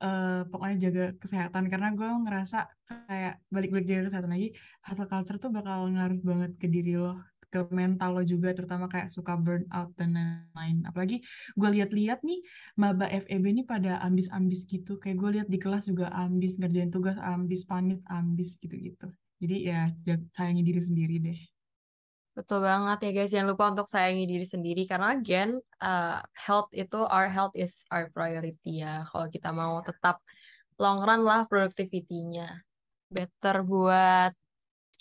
uh, 0.00 0.46
pokoknya 0.46 0.76
jaga 0.88 1.04
kesehatan. 1.18 1.64
Karena 1.66 1.88
gue 1.98 2.08
ngerasa 2.08 2.58
kayak 2.86 3.34
balik-balik 3.50 3.86
jaga 3.90 4.02
kesehatan 4.08 4.32
lagi 4.34 4.48
hasil 4.86 5.06
culture 5.10 5.38
tuh 5.42 5.50
bakal 5.50 5.90
ngaruh 5.90 6.20
banget 6.22 6.52
ke 6.56 6.66
diri 6.70 6.94
lo 6.96 7.18
ke 7.50 7.66
mental 7.74 8.14
lo 8.14 8.22
juga 8.22 8.54
terutama 8.54 8.86
kayak 8.86 9.10
suka 9.10 9.34
burn 9.34 9.66
out 9.74 9.90
dan 9.98 10.14
lain-lain. 10.14 10.86
Apalagi 10.86 11.18
gue 11.58 11.68
lihat-lihat 11.76 12.22
nih 12.22 12.40
maba 12.78 13.10
FEB 13.10 13.44
ini 13.50 13.62
pada 13.66 13.98
ambis-ambis 14.06 14.70
gitu. 14.70 15.02
Kayak 15.02 15.16
gue 15.18 15.30
lihat 15.38 15.48
di 15.50 15.58
kelas 15.58 15.90
juga 15.90 16.14
ambis 16.14 16.62
ngerjain 16.62 16.94
tugas 16.94 17.18
ambis 17.18 17.66
panit 17.66 17.98
ambis 18.06 18.54
gitu-gitu. 18.62 19.10
Jadi 19.42 19.56
ya 19.66 19.90
sayangi 20.36 20.62
diri 20.62 20.80
sendiri 20.84 21.16
deh 21.18 21.40
Betul 22.30 22.62
banget 22.62 22.98
ya 23.02 23.10
guys, 23.10 23.30
jangan 23.34 23.48
lupa 23.52 23.64
untuk 23.74 23.90
sayangi 23.90 24.22
diri 24.22 24.46
sendiri 24.46 24.82
karena 24.86 25.18
again 25.18 25.58
uh, 25.82 26.22
health 26.38 26.70
itu 26.70 27.02
our 27.10 27.26
health 27.26 27.50
is 27.58 27.82
our 27.90 28.06
priority 28.14 28.86
ya. 28.86 29.02
Kalau 29.10 29.26
kita 29.26 29.50
mau 29.50 29.82
tetap 29.82 30.22
long 30.78 31.02
run 31.02 31.26
lah 31.26 31.50
productivity-nya. 31.50 32.62
Better 33.10 33.66
buat 33.66 34.30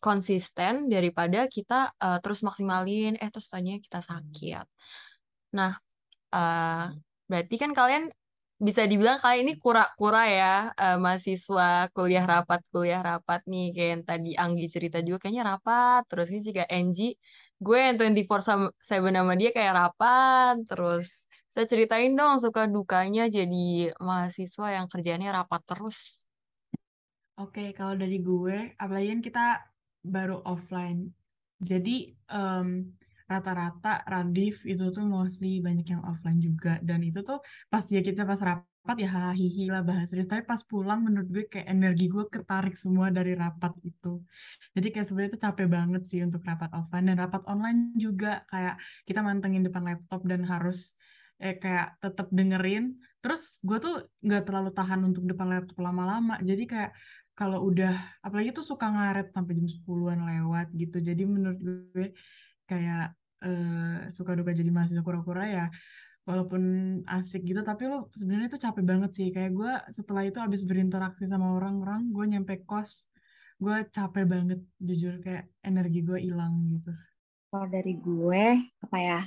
konsisten 0.01 0.89
daripada 0.89 1.45
kita 1.45 1.93
uh, 2.01 2.17
terus 2.23 2.41
maksimalin 2.41 3.19
eh 3.21 3.29
terus 3.29 3.51
tanya 3.51 3.77
kita 3.77 4.01
sakit. 4.01 4.65
Nah, 5.53 5.77
uh, 6.33 6.89
berarti 7.29 7.55
kan 7.61 7.71
kalian 7.77 8.09
bisa 8.59 8.83
dibilang 8.83 9.17
kalian 9.23 9.47
ini 9.47 9.53
kura-kura 9.55 10.23
ya 10.27 10.55
uh, 10.75 10.97
mahasiswa 10.99 11.87
kuliah 11.95 12.25
rapat 12.27 12.59
kuliah 12.75 12.99
rapat 12.99 13.39
nih 13.47 13.71
kayak 13.71 13.89
yang 13.95 14.03
tadi 14.03 14.31
Anggi 14.35 14.65
cerita 14.67 14.99
juga 14.99 15.23
kayaknya 15.23 15.43
rapat 15.55 16.03
terus 16.11 16.27
ini 16.27 16.41
juga 16.43 16.63
Angie 16.67 17.15
gue 17.59 17.77
yang 17.79 17.95
24 17.95 18.75
7 18.83 19.15
sama 19.15 19.33
dia 19.39 19.49
kayak 19.55 19.73
rapat 19.79 20.55
terus 20.67 21.29
saya 21.49 21.65
ceritain 21.65 22.13
dong 22.13 22.37
suka 22.37 22.69
dukanya 22.69 23.25
jadi 23.25 23.89
mahasiswa 23.97 24.67
yang 24.69 24.85
kerjanya 24.85 25.33
rapat 25.33 25.65
terus. 25.65 26.29
Oke, 27.41 27.73
kalau 27.73 27.97
dari 27.97 28.21
gue, 28.21 28.77
apalagi 28.77 29.07
kan 29.09 29.21
kita 29.25 29.45
baru 30.05 30.45
offline. 30.45 31.09
Jadi 31.57 32.13
um, 32.29 32.93
rata-rata 33.29 34.01
Radif 34.09 34.65
itu 34.65 34.89
tuh 34.89 35.05
mostly 35.05 35.61
banyak 35.61 35.85
yang 35.93 36.01
offline 36.01 36.41
juga. 36.41 36.81
Dan 36.81 37.05
itu 37.05 37.21
tuh 37.21 37.39
pas 37.69 37.85
ya 37.85 38.01
kita 38.01 38.25
pas 38.25 38.41
rapat 38.41 38.97
ya 38.97 39.09
hahihi 39.09 39.69
lah 39.69 39.85
bahas 39.85 40.09
serius. 40.09 40.25
Tapi 40.25 40.43
pas 40.49 40.61
pulang 40.65 40.99
menurut 41.05 41.29
gue 41.29 41.45
kayak 41.45 41.69
energi 41.69 42.09
gue 42.09 42.25
ketarik 42.25 42.73
semua 42.73 43.13
dari 43.13 43.37
rapat 43.37 43.77
itu. 43.85 44.25
Jadi 44.73 44.87
kayak 44.89 45.05
sebenarnya 45.05 45.31
itu 45.37 45.39
capek 45.45 45.67
banget 45.69 46.01
sih 46.09 46.19
untuk 46.25 46.41
rapat 46.41 46.69
offline. 46.73 47.05
Dan 47.05 47.15
rapat 47.21 47.41
online 47.45 47.93
juga 47.95 48.41
kayak 48.49 48.81
kita 49.05 49.21
mantengin 49.21 49.61
depan 49.61 49.83
laptop 49.85 50.25
dan 50.25 50.41
harus 50.41 50.97
eh, 51.37 51.53
kayak 51.61 52.01
tetap 52.01 52.27
dengerin. 52.33 52.97
Terus 53.21 53.61
gue 53.61 53.77
tuh 53.77 53.93
nggak 54.25 54.43
terlalu 54.49 54.69
tahan 54.73 55.01
untuk 55.05 55.23
depan 55.29 55.47
laptop 55.53 55.77
lama-lama. 55.85 56.41
Jadi 56.41 56.65
kayak 56.65 56.91
kalau 57.37 57.63
udah 57.71 57.95
apalagi 58.19 58.51
tuh 58.51 58.67
suka 58.67 58.89
ngaret 58.91 59.31
sampai 59.31 59.53
jam 59.55 59.69
10-an 59.69 60.19
lewat 60.27 60.67
gitu. 60.75 60.97
Jadi 60.99 61.23
menurut 61.23 61.59
gue 61.61 62.11
kayak 62.69 63.15
uh, 63.43 64.11
suka 64.11 64.35
duka 64.35 64.51
jadi 64.51 64.69
mahasiswa 64.71 65.03
kura-kura 65.03 65.43
ya 65.47 65.65
walaupun 66.29 66.61
asik 67.09 67.41
gitu 67.41 67.65
tapi 67.65 67.89
lo 67.89 68.13
sebenarnya 68.13 68.53
itu 68.53 68.59
capek 68.61 68.83
banget 68.85 69.11
sih. 69.17 69.27
Kayak 69.33 69.51
gue 69.57 69.71
setelah 69.97 70.23
itu 70.27 70.37
habis 70.37 70.61
berinteraksi 70.67 71.25
sama 71.25 71.57
orang-orang 71.57 72.13
gue 72.13 72.25
nyampe 72.29 72.53
kos 72.69 73.09
gue 73.59 73.75
capek 73.91 74.25
banget 74.29 74.59
jujur 74.79 75.19
kayak 75.19 75.49
energi 75.65 75.99
gue 76.05 76.19
hilang 76.21 76.53
gitu. 76.69 76.93
Kalau 77.49 77.67
dari 77.67 77.97
gue 77.97 78.45
apa 78.85 78.97
ya 79.01 79.21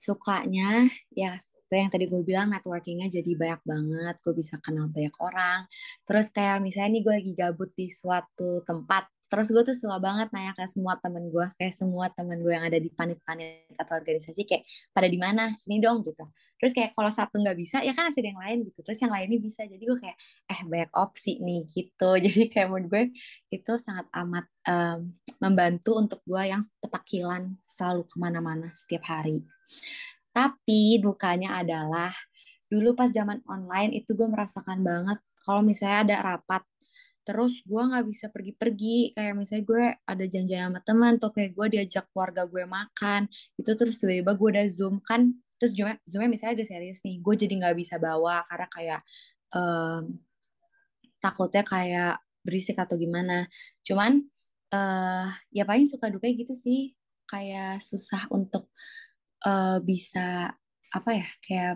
sukanya 0.00 0.88
ya 1.12 1.36
yang 1.70 1.92
tadi 1.92 2.10
gue 2.10 2.26
bilang 2.26 2.50
networkingnya 2.50 3.06
jadi 3.06 3.30
banyak 3.38 3.62
banget 3.62 4.14
gue 4.18 4.34
bisa 4.34 4.58
kenal 4.58 4.90
banyak 4.90 5.14
orang. 5.22 5.70
Terus 6.02 6.34
kayak 6.34 6.58
misalnya 6.66 6.98
nih 6.98 7.02
gue 7.06 7.14
lagi 7.14 7.32
gabut 7.38 7.70
di 7.78 7.86
suatu 7.86 8.66
tempat 8.66 9.06
terus 9.30 9.46
gue 9.54 9.62
tuh 9.62 9.76
suka 9.78 10.02
banget 10.02 10.26
nanya 10.34 10.50
ke 10.58 10.66
semua 10.66 10.98
temen 10.98 11.30
gue 11.30 11.46
kayak 11.54 11.70
semua 11.70 12.10
temen 12.10 12.42
gue 12.42 12.50
yang 12.50 12.66
ada 12.66 12.82
di 12.82 12.90
panit-panit 12.90 13.70
atau 13.78 13.94
organisasi 13.94 14.42
kayak 14.42 14.66
pada 14.90 15.06
di 15.06 15.14
mana? 15.14 15.54
Sini 15.54 15.78
dong 15.78 16.02
gitu. 16.02 16.26
Terus 16.58 16.74
kayak 16.74 16.90
kalau 16.98 17.08
satu 17.14 17.38
nggak 17.38 17.54
bisa 17.54 17.78
ya 17.86 17.94
kan 17.94 18.10
ada 18.10 18.18
yang 18.18 18.36
lain 18.42 18.66
gitu. 18.66 18.82
Terus 18.82 18.98
yang 18.98 19.14
lainnya 19.14 19.38
bisa. 19.38 19.62
Jadi 19.62 19.82
gue 19.86 19.98
kayak 20.02 20.16
eh 20.50 20.60
banyak 20.66 20.90
opsi 20.98 21.38
nih 21.38 21.60
gitu. 21.70 22.10
Jadi 22.26 22.42
kayak 22.50 22.66
menurut 22.68 22.86
gue 22.90 23.02
itu 23.54 23.72
sangat 23.78 24.10
amat 24.10 24.46
um, 24.66 25.14
membantu 25.38 25.96
untuk 25.96 26.20
gue 26.26 26.42
yang 26.50 26.60
petakilan 26.82 27.54
selalu 27.62 28.02
ke 28.10 28.16
mana-mana 28.18 28.68
setiap 28.74 29.06
hari. 29.06 29.46
Tapi 30.34 30.98
dukanya 30.98 31.62
adalah 31.62 32.10
dulu 32.66 32.98
pas 32.98 33.10
zaman 33.10 33.42
online 33.46 34.02
itu 34.02 34.14
gue 34.14 34.26
merasakan 34.26 34.82
banget 34.82 35.18
kalau 35.42 35.64
misalnya 35.64 35.98
ada 36.06 36.16
rapat 36.34 36.62
terus 37.26 37.60
gue 37.62 37.82
nggak 37.82 38.04
bisa 38.08 38.26
pergi-pergi 38.32 39.12
kayak 39.12 39.34
misalnya 39.36 39.64
gue 39.64 39.84
ada 40.08 40.24
janjian 40.24 40.72
sama 40.72 40.80
teman 40.82 41.12
atau 41.20 41.30
kayak 41.30 41.52
gue 41.52 41.66
diajak 41.78 42.04
keluarga 42.10 42.48
gue 42.48 42.64
makan 42.64 43.28
itu 43.60 43.70
terus 43.76 44.00
tiba-tiba 44.00 44.32
gue 44.34 44.48
udah 44.56 44.66
zoom 44.72 44.98
kan 45.04 45.30
terus 45.60 45.76
zoomnya 45.76 46.00
zoomnya 46.08 46.30
misalnya 46.32 46.52
agak 46.56 46.68
serius 46.72 47.00
nih 47.04 47.20
gue 47.20 47.34
jadi 47.36 47.54
nggak 47.60 47.76
bisa 47.76 48.00
bawa 48.00 48.40
karena 48.48 48.66
kayak 48.72 49.00
um, 49.52 50.18
takutnya 51.20 51.62
kayak 51.62 52.14
berisik 52.40 52.80
atau 52.80 52.96
gimana. 52.96 53.46
Cuman 53.84 54.24
uh, 54.72 55.28
ya 55.52 55.64
paling 55.68 55.86
suka 55.86 56.08
duka 56.08 56.26
gitu 56.32 56.56
sih 56.56 56.96
kayak 57.28 57.78
susah 57.84 58.26
untuk 58.32 58.72
uh, 59.46 59.78
bisa 59.84 60.50
apa 60.90 61.10
ya 61.14 61.28
kayak 61.44 61.74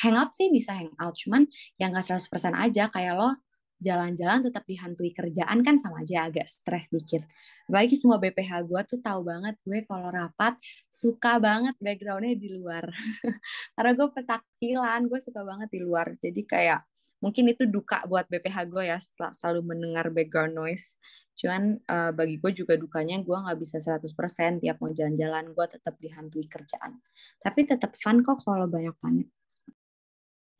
hangout 0.00 0.32
sih 0.32 0.48
bisa 0.48 0.72
hangout 0.72 1.12
cuman 1.12 1.44
yang 1.76 1.92
gak 1.92 2.08
100% 2.08 2.56
aja 2.56 2.88
kayak 2.88 3.20
lo 3.20 3.36
jalan-jalan 3.84 4.40
tetap 4.48 4.64
dihantui 4.64 5.12
kerjaan 5.12 5.60
kan 5.60 5.76
sama 5.76 6.00
aja 6.00 6.24
agak 6.32 6.48
stres 6.48 6.88
dikit. 6.88 7.28
Apalagi 7.68 8.00
semua 8.00 8.16
BPH 8.16 8.64
gue 8.64 8.80
tuh 8.88 9.00
tahu 9.04 9.20
banget 9.28 9.60
gue 9.68 9.84
kalau 9.84 10.08
rapat 10.08 10.56
suka 10.88 11.36
banget 11.36 11.76
backgroundnya 11.76 12.32
di 12.40 12.48
luar. 12.56 12.88
Karena 13.76 13.92
gue 13.92 14.08
petakilan, 14.08 15.00
gue 15.04 15.20
suka 15.20 15.44
banget 15.44 15.68
di 15.68 15.80
luar. 15.84 16.16
Jadi 16.16 16.42
kayak 16.48 16.80
mungkin 17.24 17.48
itu 17.48 17.64
duka 17.64 18.04
buat 18.04 18.28
BPH 18.28 18.68
gue 18.68 18.84
ya 18.84 19.00
setelah 19.00 19.32
selalu 19.32 19.60
mendengar 19.72 20.12
background 20.12 20.52
noise 20.52 21.00
cuman 21.32 21.80
uh, 21.88 22.12
bagi 22.12 22.36
gue 22.36 22.52
juga 22.52 22.76
dukanya 22.76 23.16
gue 23.24 23.32
nggak 23.32 23.56
bisa 23.56 23.80
100% 23.80 24.60
tiap 24.60 24.76
mau 24.84 24.92
jalan-jalan 24.92 25.56
gue 25.56 25.66
tetap 25.72 25.96
dihantui 25.96 26.44
kerjaan 26.44 27.00
tapi 27.40 27.64
tetap 27.64 27.96
fun 27.96 28.20
kok 28.20 28.44
kalau 28.44 28.68
banyak 28.68 28.92
panik 29.00 29.32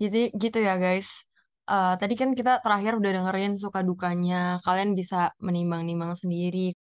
jadi 0.00 0.32
gitu 0.32 0.58
ya 0.64 0.80
guys 0.80 1.28
uh, 1.68 1.94
tadi 2.00 2.14
kan 2.20 2.30
kita 2.38 2.60
terakhir 2.64 2.92
udah 3.00 3.10
dengerin 3.22 3.52
suka 3.60 3.80
dukanya 3.84 4.60
kalian 4.64 4.92
bisa 4.98 5.32
menimbang-nimbang 5.40 6.14
sendiri. 6.16 6.74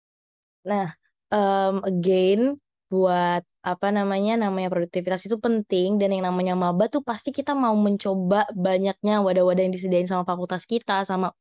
Nah 0.67 0.93
um, 1.33 1.81
again 1.85 2.57
buat 2.91 3.47
apa 3.63 3.87
namanya 3.93 4.35
namanya 4.35 4.67
produktivitas 4.73 5.23
itu 5.23 5.37
penting 5.39 5.95
dan 5.95 6.11
yang 6.11 6.27
namanya 6.27 6.59
maba 6.59 6.91
tuh 6.91 6.99
pasti 7.05 7.31
kita 7.31 7.55
mau 7.55 7.71
mencoba 7.77 8.49
banyaknya 8.51 9.23
wadah-wadah 9.23 9.63
yang 9.63 9.71
disediain 9.71 10.09
sama 10.09 10.27
fakultas 10.27 10.67
kita 10.67 11.07
sama 11.07 11.31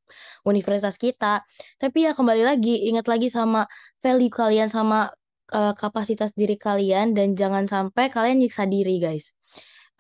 universitas 0.47 0.95
kita. 1.01 1.43
Tapi 1.81 1.99
ya 2.07 2.13
kembali 2.15 2.43
lagi 2.47 2.87
ingat 2.87 3.11
lagi 3.11 3.27
sama 3.33 3.67
value 3.99 4.31
kalian 4.31 4.69
sama 4.71 5.11
uh, 5.51 5.75
kapasitas 5.75 6.31
diri 6.39 6.55
kalian 6.55 7.13
dan 7.19 7.35
jangan 7.35 7.67
sampai 7.67 8.09
kalian 8.15 8.39
nyiksa 8.43 8.65
diri 8.71 9.03
guys 9.03 9.35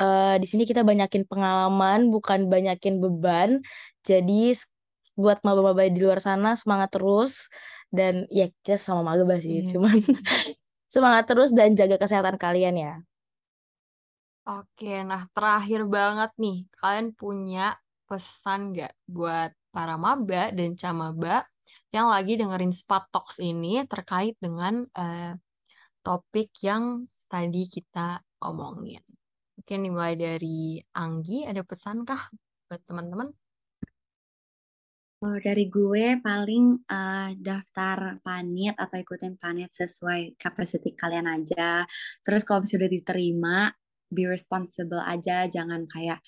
uh, 0.01 0.37
di 0.41 0.47
sini 0.49 0.65
kita 0.65 0.83
banyakin 0.83 1.29
pengalaman 1.29 2.09
bukan 2.09 2.49
banyakin 2.49 2.99
beban 2.99 3.61
jadi 4.03 4.57
buat 5.15 5.45
maba-maba 5.45 5.87
di 5.87 6.01
luar 6.01 6.19
sana 6.19 6.57
semangat 6.57 6.97
terus 6.97 7.53
dan 7.93 8.25
ya 8.33 8.49
kita 8.65 8.81
sama 8.81 9.13
maba 9.13 9.37
sih 9.37 9.63
hmm. 9.63 9.69
cuman 9.71 9.97
Semangat 10.91 11.31
terus 11.31 11.55
dan 11.55 11.79
jaga 11.79 12.03
kesehatan 12.03 12.35
kalian 12.35 12.75
ya. 12.75 12.95
Oke, 14.43 15.07
nah 15.07 15.31
terakhir 15.31 15.87
banget 15.87 16.35
nih, 16.35 16.67
kalian 16.83 17.15
punya 17.15 17.79
pesan 18.11 18.75
nggak 18.75 18.91
buat 19.07 19.55
para 19.71 19.95
maba 19.95 20.51
dan 20.51 20.75
camaba 20.75 21.47
yang 21.95 22.11
lagi 22.11 22.35
dengerin 22.35 22.75
Spat 22.75 23.07
Talks 23.15 23.39
ini 23.39 23.87
terkait 23.87 24.35
dengan 24.43 24.83
uh, 24.99 25.39
topik 26.03 26.51
yang 26.67 27.07
tadi 27.31 27.71
kita 27.71 28.19
omongin. 28.43 29.07
Mungkin 29.71 29.87
dimulai 29.87 30.19
dari 30.19 30.83
Anggi, 30.99 31.47
ada 31.47 31.63
pesan 31.63 32.03
kah 32.03 32.19
buat 32.67 32.83
teman-teman? 32.91 33.31
Kalau 35.15 35.39
dari 35.39 35.71
gue 35.71 36.19
paling 36.19 36.91
uh, 36.91 37.31
daftar 37.39 38.19
panit 38.19 38.75
atau 38.75 38.99
ikutin 38.99 39.39
panit 39.39 39.71
sesuai 39.71 40.35
capacity 40.43 40.91
kalian 40.99 41.31
aja. 41.31 41.87
Terus 42.19 42.43
kalau 42.43 42.67
sudah 42.67 42.91
diterima, 42.91 43.71
be 44.11 44.27
responsible 44.27 44.99
aja, 45.07 45.47
jangan 45.47 45.87
kayak 45.87 46.19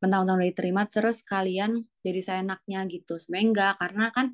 mentang-mentang 0.00 0.40
udah 0.40 0.48
diterima 0.48 0.88
terus 0.88 1.20
kalian 1.28 1.84
jadi 2.00 2.20
seenaknya 2.24 2.88
gitu. 2.88 3.20
Sebenarnya 3.20 3.48
enggak, 3.52 3.74
karena 3.84 4.04
kan 4.16 4.26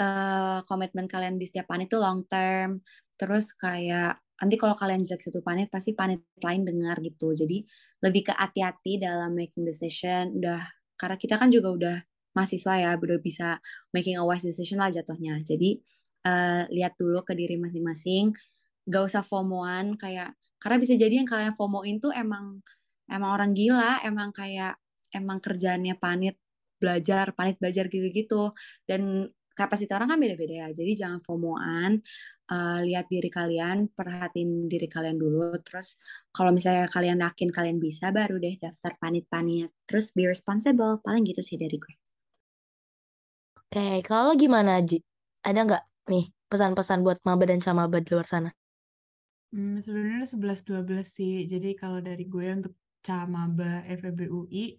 uh, 0.00 0.64
komitmen 0.64 1.04
kalian 1.04 1.36
di 1.36 1.44
setiap 1.44 1.68
panit 1.68 1.92
itu 1.92 2.00
long 2.00 2.24
term. 2.24 2.80
Terus 3.20 3.52
kayak 3.52 4.23
nanti 4.40 4.54
kalau 4.58 4.74
kalian 4.74 5.06
jelek 5.06 5.22
satu 5.22 5.40
panit 5.44 5.70
pasti 5.70 5.94
panit 5.94 6.22
lain 6.42 6.66
dengar 6.66 6.98
gitu. 7.02 7.34
Jadi 7.34 7.62
lebih 8.02 8.30
ke 8.30 8.32
hati-hati 8.34 8.98
dalam 8.98 9.34
making 9.34 9.62
decision. 9.66 10.34
Udah 10.38 10.62
karena 10.98 11.16
kita 11.18 11.34
kan 11.38 11.50
juga 11.50 11.68
udah 11.74 11.96
mahasiswa 12.34 12.74
ya 12.76 12.90
udah 12.98 13.18
bisa 13.22 13.62
making 13.94 14.18
a 14.18 14.24
wise 14.26 14.42
decision 14.42 14.82
lah 14.82 14.90
jatuhnya 14.90 15.38
jadi 15.40 15.78
uh, 16.26 16.66
lihat 16.68 16.98
dulu 16.98 17.22
ke 17.22 17.32
diri 17.38 17.54
masing-masing 17.56 18.34
gak 18.90 19.02
usah 19.06 19.22
FOMOan 19.22 19.96
kayak 19.96 20.34
karena 20.58 20.76
bisa 20.82 20.98
jadi 20.98 21.22
yang 21.22 21.28
kalian 21.30 21.54
FOMOin 21.54 22.02
tuh 22.02 22.10
emang 22.12 22.60
emang 23.08 23.30
orang 23.38 23.54
gila 23.54 24.02
emang 24.02 24.34
kayak 24.34 24.76
emang 25.14 25.38
kerjaannya 25.38 25.94
panit 25.96 26.36
belajar 26.82 27.32
panit 27.32 27.56
belajar 27.62 27.86
gitu-gitu 27.86 28.50
dan 28.84 29.30
kapasitas 29.54 29.96
orang 29.96 30.14
kan 30.14 30.18
beda-beda 30.20 30.54
ya 30.66 30.68
jadi 30.74 30.92
jangan 31.06 31.20
FOMOan 31.22 32.02
uh, 32.50 32.78
lihat 32.82 33.06
diri 33.08 33.30
kalian 33.30 33.88
perhatiin 33.94 34.66
diri 34.66 34.90
kalian 34.90 35.16
dulu 35.16 35.54
terus 35.62 35.96
kalau 36.34 36.50
misalnya 36.50 36.90
kalian 36.90 37.22
yakin 37.22 37.48
kalian 37.54 37.78
bisa 37.78 38.10
baru 38.10 38.36
deh 38.36 38.58
daftar 38.60 38.98
panit-panit 38.98 39.70
terus 39.86 40.10
be 40.10 40.26
responsible 40.26 41.00
paling 41.00 41.22
gitu 41.24 41.40
sih 41.40 41.56
dari 41.56 41.78
gue 41.78 41.94
Oke, 43.74 44.06
kalau 44.06 44.38
gimana 44.38 44.78
Ji? 44.86 45.02
Ada 45.42 45.66
nggak 45.66 45.84
nih 46.06 46.30
pesan-pesan 46.46 47.02
buat 47.02 47.18
maba 47.26 47.42
dan 47.50 47.58
camaba 47.58 47.98
di 47.98 48.06
luar 48.14 48.22
sana? 48.22 48.54
Hmm, 49.50 49.82
sebenarnya 49.82 50.30
11-12 50.30 51.02
sih. 51.02 51.42
Jadi 51.50 51.74
kalau 51.74 51.98
dari 51.98 52.22
gue 52.30 52.54
untuk 52.54 52.78
camaba 53.02 53.82
FEB 53.82 54.30
UI, 54.30 54.78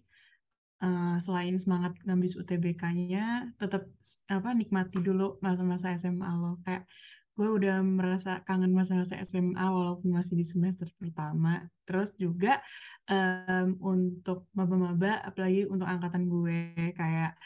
uh, 0.82 1.16
selain 1.22 1.56
semangat 1.56 1.96
ngabis 2.04 2.36
UTBK-nya, 2.40 3.52
tetap 3.60 3.88
apa 4.28 4.50
nikmati 4.52 4.98
dulu 5.00 5.40
masa-masa 5.40 5.94
SMA 5.96 6.30
lo. 6.36 6.60
Kayak 6.64 6.88
gue 7.36 7.48
udah 7.52 7.84
merasa 7.84 8.40
kangen 8.48 8.72
masa-masa 8.72 9.20
SMA 9.28 9.60
walaupun 9.60 10.12
masih 10.16 10.40
di 10.40 10.46
semester 10.48 10.88
pertama. 10.96 11.68
Terus 11.84 12.16
juga 12.16 12.64
um, 13.06 13.76
untuk 13.80 14.48
maba-maba, 14.56 15.20
apalagi 15.20 15.68
untuk 15.68 15.84
angkatan 15.84 16.28
gue 16.32 16.72
kayak 16.96 17.36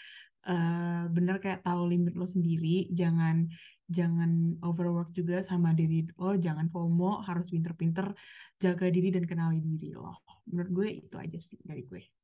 uh, 0.46 1.04
bener 1.10 1.36
kayak 1.42 1.66
tahu 1.66 1.90
limit 1.90 2.14
lo 2.16 2.24
sendiri 2.24 2.88
jangan 2.94 3.50
jangan 3.90 4.54
overwork 4.62 5.10
juga 5.10 5.42
sama 5.42 5.74
diri 5.74 6.06
lo 6.14 6.38
jangan 6.38 6.70
FOMO 6.70 7.26
harus 7.26 7.50
pinter-pinter 7.50 8.14
jaga 8.62 8.86
diri 8.86 9.10
dan 9.10 9.26
kenali 9.26 9.58
diri 9.58 9.98
lo 9.98 10.22
menurut 10.46 10.70
gue 10.70 10.88
itu 11.02 11.16
aja 11.18 11.38
sih 11.42 11.58
dari 11.66 11.82
gue 11.84 12.19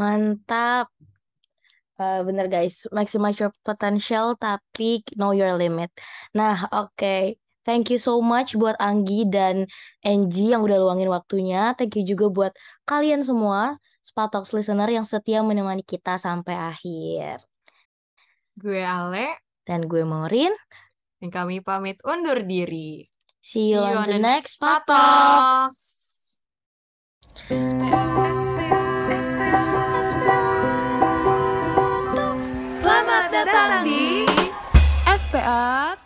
mantap 0.00 0.88
uh, 2.00 2.24
bener 2.24 2.48
guys 2.48 2.88
maximize 2.88 3.36
your 3.36 3.52
potential 3.60 4.32
tapi 4.40 5.04
know 5.20 5.36
your 5.36 5.52
limit 5.60 5.92
nah 6.32 6.64
oke 6.72 6.96
okay. 6.96 7.36
Thank 7.60 7.92
you 7.92 8.00
so 8.00 8.24
much 8.24 8.56
buat 8.56 8.72
Anggi 8.80 9.28
dan 9.28 9.68
Angie 10.00 10.56
yang 10.56 10.64
udah 10.64 10.80
luangin 10.80 11.12
waktunya. 11.12 11.76
Thank 11.76 12.00
you 12.00 12.08
juga 12.08 12.32
buat 12.32 12.52
kalian 12.88 13.20
semua 13.20 13.76
Spatox 14.00 14.56
listener 14.56 14.88
yang 14.88 15.04
setia 15.04 15.44
menemani 15.44 15.84
kita 15.84 16.16
sampai 16.16 16.56
akhir. 16.56 17.44
Gue 18.56 18.80
Ale. 18.80 19.38
Dan 19.62 19.86
gue 19.86 20.02
Maureen. 20.02 20.56
Dan 21.20 21.28
kami 21.28 21.60
pamit 21.60 22.00
undur 22.02 22.42
diri. 22.42 23.04
See 23.38 23.76
you, 23.76 23.80
See 23.84 23.92
you 23.92 23.96
on, 23.96 24.08
on 24.08 24.10
the 24.10 24.18
next 24.18 24.56
Spatox. 24.56 25.70
Selamat 32.70 33.26
datang 33.34 33.82
di 33.82 34.22
SPA 35.18 35.98